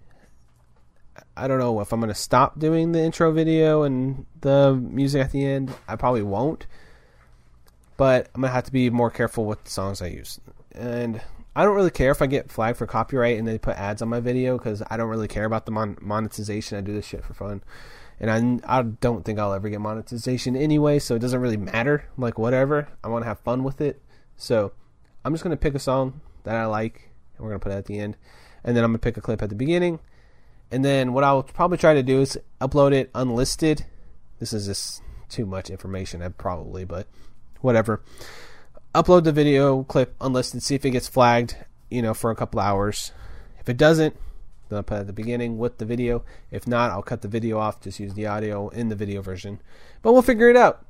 [1.35, 5.25] I don't know if I'm going to stop doing the intro video and the music
[5.25, 5.73] at the end.
[5.89, 6.67] I probably won't
[8.03, 10.37] but I'm gonna have to be more careful with the songs I use.
[10.73, 11.21] And
[11.55, 14.09] I don't really care if I get flagged for copyright and they put ads on
[14.09, 16.77] my video because I don't really care about the mon- monetization.
[16.77, 17.63] I do this shit for fun,
[18.19, 22.03] and I I don't think I'll ever get monetization anyway, so it doesn't really matter.
[22.17, 24.01] Like whatever, I want to have fun with it.
[24.35, 24.73] So
[25.23, 27.85] I'm just gonna pick a song that I like, and we're gonna put it at
[27.85, 28.17] the end,
[28.65, 29.99] and then I'm gonna pick a clip at the beginning,
[30.71, 33.85] and then what I'll probably try to do is upload it unlisted.
[34.39, 37.07] This is just too much information, probably, but
[37.63, 38.03] whatever.
[38.93, 41.55] Upload the video clip unlisted, see if it gets flagged,
[41.89, 43.11] you know, for a couple hours.
[43.59, 44.15] If it doesn't,
[44.69, 46.23] then I'll put at the beginning with the video.
[46.51, 49.61] If not, I'll cut the video off, just use the audio in the video version.
[50.01, 50.85] But we'll figure it out.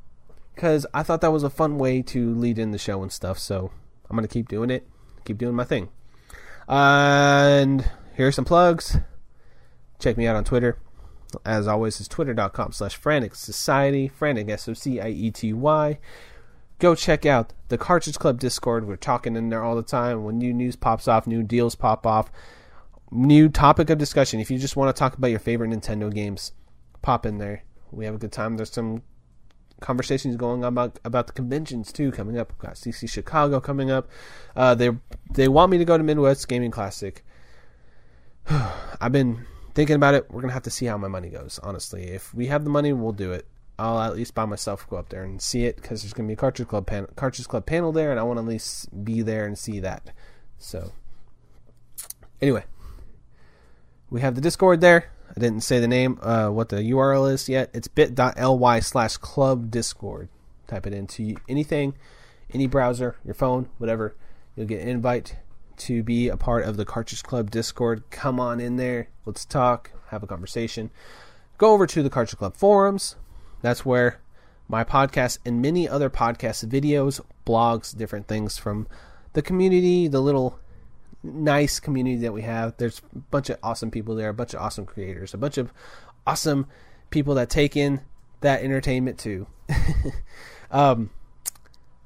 [0.54, 3.40] Because I thought that was a fun way to lead in the show and stuff,
[3.40, 3.72] so
[4.10, 4.88] I'm going to keep doing it,
[5.26, 5.90] keep doing my thing.
[6.68, 8.98] And here's some plugs.
[10.00, 10.78] Check me out on Twitter.
[11.46, 15.98] As always, it's twitter.com slash frantic society, frantic S O C I E T Y
[16.84, 18.86] go check out the Cartridge Club Discord.
[18.86, 20.26] We're talking in there all the time.
[20.26, 22.30] When new news pops off, new deals pop off,
[23.10, 24.42] new topic of discussion.
[24.42, 26.52] If you just want to talk about your favorite Nintendo games,
[27.02, 27.64] pop in there.
[27.92, 28.58] We have a good time.
[28.58, 29.02] There's some
[29.80, 32.52] conversations going on about about the conventions too coming up.
[32.52, 34.10] We've got CC Chicago coming up.
[34.54, 34.90] Uh, they
[35.32, 37.24] they want me to go to Midwest Gaming Classic.
[38.50, 40.30] I've been thinking about it.
[40.30, 41.62] We're gonna have to see how my money goes.
[41.64, 43.48] Honestly, if we have the money, we'll do it.
[43.80, 46.32] I'll at least by myself go up there and see it because there's going to
[46.32, 49.04] be a Cartridge Club panel, Cartridge Club panel there, and I want to at least
[49.04, 50.12] be there and see that.
[50.60, 50.92] So,
[52.42, 52.66] anyway,
[54.10, 55.10] we have the Discord there.
[55.36, 57.72] I didn't say the name, uh, what the URL is yet.
[57.74, 60.30] It's bit.ly slash club discord.
[60.68, 61.96] Type it into anything,
[62.54, 64.16] any browser, your phone, whatever.
[64.56, 65.38] You'll get an invite
[65.78, 68.04] to be a part of the Cartridge Club Discord.
[68.12, 69.10] Come on in there.
[69.26, 70.92] Let's talk, have a conversation.
[71.58, 73.16] Go over to the Cartridge Club forums
[73.64, 74.20] that's where
[74.68, 78.88] my podcast and many other podcast videos, blogs, different things from
[79.32, 80.60] the community, the little
[81.24, 82.76] nice community that we have.
[82.78, 85.72] There's a bunch of awesome people there, a bunch of awesome creators, a bunch of
[86.28, 86.68] awesome
[87.10, 88.02] people that take in
[88.42, 89.48] that entertainment too.
[90.72, 91.10] um,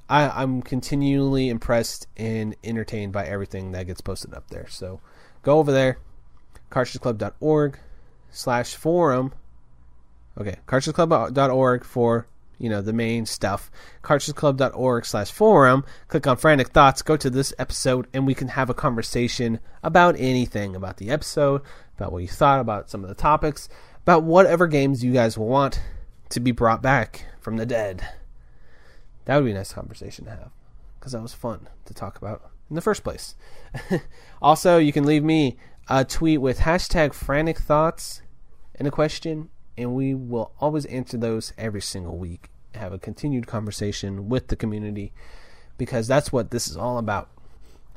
[0.07, 4.67] I, am continually impressed and entertained by everything that gets posted up there.
[4.69, 5.01] So
[5.41, 5.97] go over there,
[6.69, 7.79] cartridgeclub.org
[8.29, 9.33] slash forum
[10.39, 12.27] Okay, cartridgeclub.org for
[12.59, 13.71] you know the main stuff.
[14.03, 15.83] Cartridgeclub.org slash forum.
[16.07, 17.01] Click on Frantic Thoughts.
[17.01, 21.61] Go to this episode, and we can have a conversation about anything about the episode,
[21.97, 23.69] about what you thought about some of the topics,
[24.03, 25.81] about whatever games you guys want
[26.29, 28.07] to be brought back from the dead.
[29.25, 30.51] That would be a nice conversation to have
[30.99, 33.35] because that was fun to talk about in the first place.
[34.41, 35.57] also, you can leave me
[35.89, 38.21] a tweet with hashtag frantic thoughts
[38.75, 42.49] and a question and we will always answer those every single week.
[42.75, 45.13] Have a continued conversation with the community
[45.77, 47.29] because that's what this is all about.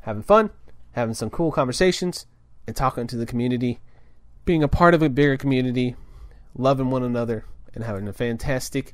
[0.03, 0.49] Having fun,
[0.93, 2.25] having some cool conversations,
[2.67, 3.79] and talking to the community,
[4.45, 5.95] being a part of a bigger community,
[6.55, 8.93] loving one another, and having a fantastic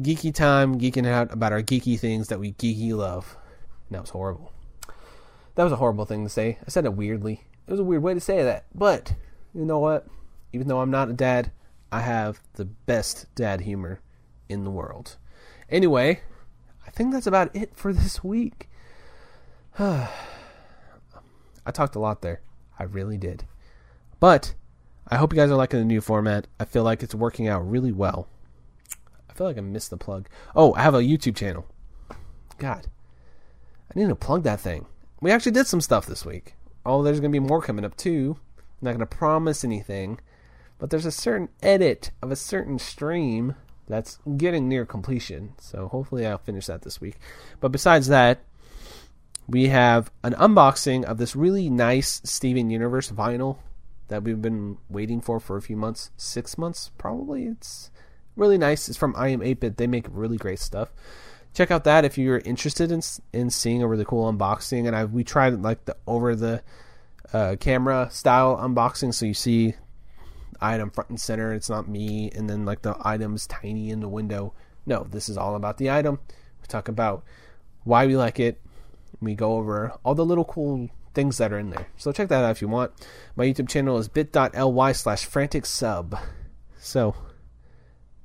[0.00, 3.36] geeky time geeking out about our geeky things that we geeky love.
[3.88, 4.52] And that was horrible.
[5.54, 6.58] That was a horrible thing to say.
[6.66, 7.44] I said it weirdly.
[7.66, 8.66] It was a weird way to say that.
[8.74, 9.14] But
[9.54, 10.06] you know what?
[10.52, 11.50] Even though I'm not a dad,
[11.90, 14.00] I have the best dad humor
[14.48, 15.16] in the world.
[15.70, 16.20] Anyway,
[16.86, 18.68] I think that's about it for this week.
[19.78, 20.10] I
[21.72, 22.40] talked a lot there.
[22.78, 23.44] I really did.
[24.20, 24.54] But
[25.06, 26.46] I hope you guys are liking the new format.
[26.58, 28.28] I feel like it's working out really well.
[29.28, 30.28] I feel like I missed the plug.
[30.54, 31.66] Oh, I have a YouTube channel.
[32.58, 32.88] God.
[33.94, 34.86] I need to plug that thing.
[35.20, 36.54] We actually did some stuff this week.
[36.84, 38.36] Oh, there's going to be more coming up too.
[38.58, 40.20] I'm not going to promise anything.
[40.78, 43.54] But there's a certain edit of a certain stream
[43.88, 45.54] that's getting near completion.
[45.58, 47.16] So hopefully I'll finish that this week.
[47.60, 48.40] But besides that,
[49.48, 53.56] we have an unboxing of this really nice Steven Universe vinyl
[54.08, 57.46] that we've been waiting for for a few months, six months probably.
[57.46, 57.90] It's
[58.36, 58.88] really nice.
[58.88, 59.78] It's from I Am 8-Bit.
[59.78, 60.92] They make really great stuff.
[61.54, 63.00] Check out that if you're interested in
[63.32, 64.86] in seeing a really cool unboxing.
[64.86, 66.62] And I we tried like the over the
[67.32, 69.74] uh, camera style unboxing, so you see
[70.60, 71.52] item front and center.
[71.52, 74.54] It's not me, and then like the item's tiny in the window.
[74.86, 76.18] No, this is all about the item.
[76.60, 77.24] We talk about
[77.84, 78.60] why we like it.
[79.20, 81.88] We go over all the little cool things that are in there.
[81.96, 82.92] So check that out if you want.
[83.34, 86.16] My YouTube channel is bit.ly slash frantic sub.
[86.78, 87.14] So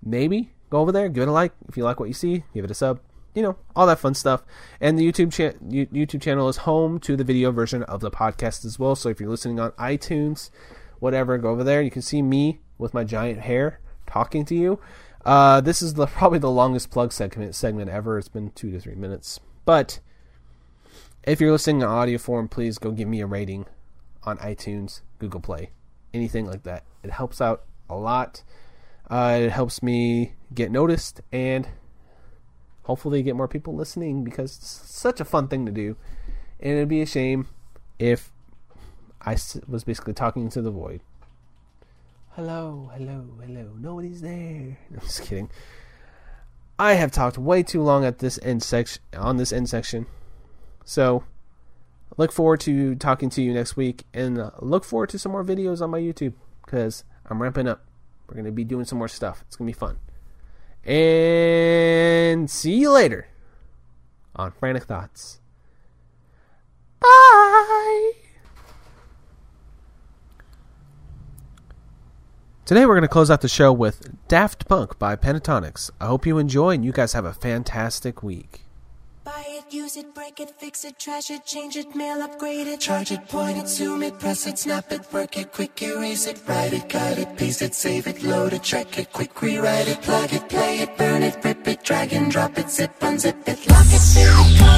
[0.04, 1.54] maybe go over there, give it a like.
[1.68, 3.00] If you like what you see, give it a sub.
[3.34, 4.44] You know, all that fun stuff.
[4.80, 8.64] And the YouTube cha- YouTube channel is home to the video version of the podcast
[8.64, 8.96] as well.
[8.96, 10.52] So if you're listening on iTunes,
[11.04, 11.82] whatever, go over there.
[11.82, 14.80] You can see me with my giant hair talking to you.
[15.26, 18.18] Uh, this is the probably the longest plug segment segment ever.
[18.18, 20.00] It's been two to three minutes, but
[21.24, 23.66] if you're listening in audio form, please go give me a rating
[24.24, 25.72] on iTunes, Google Play,
[26.14, 26.86] anything like that.
[27.04, 28.44] It helps out a lot.
[29.10, 31.68] Uh, it helps me get noticed and
[32.84, 35.98] hopefully get more people listening because it's such a fun thing to do.
[36.62, 37.48] And it'd be a shame
[38.00, 38.33] if
[39.26, 41.02] I was basically talking to the void.
[42.32, 43.72] Hello, hello, hello.
[43.80, 44.78] Nobody's there.
[44.92, 45.50] I'm just kidding.
[46.80, 50.08] I have talked way too long at this end section on this end section.
[50.84, 51.24] So,
[52.18, 55.46] look forward to talking to you next week and uh, look forward to some more
[55.46, 56.34] videos on my YouTube
[56.66, 57.86] because I'm ramping up.
[58.28, 59.44] We're going to be doing some more stuff.
[59.48, 60.00] It's going to be fun.
[60.86, 63.28] And see you later
[64.36, 65.40] on Frantic Thoughts.
[67.00, 68.12] Bye.
[72.66, 75.92] Today we're going to close out the show with Daft Punk by Pentatonix.
[76.00, 78.62] I hope you enjoy and you guys have a fantastic week.
[79.26, 82.80] Buy it, use it, break it, fix it, trash it, change it, mail, upgrade it,
[82.80, 86.42] charge it, point it, zoom it, press it, snap it, work it, quick erase it,
[86.48, 90.02] write it, cut it, paste it, save it, load it, track it, quick rewrite it,
[90.02, 93.70] plug it, play it, burn it, rip it, drag and drop it, zip, unzip it,
[93.70, 94.73] lock it, fill it,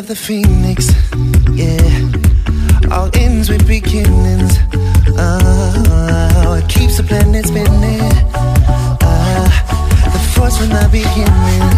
[0.00, 0.88] of the phoenix,
[1.52, 2.90] yeah.
[2.90, 4.56] All ends with beginnings.
[5.18, 8.00] Uh, it keeps the planet spinning.
[9.02, 9.44] Uh,
[10.12, 11.69] the force from the beginning.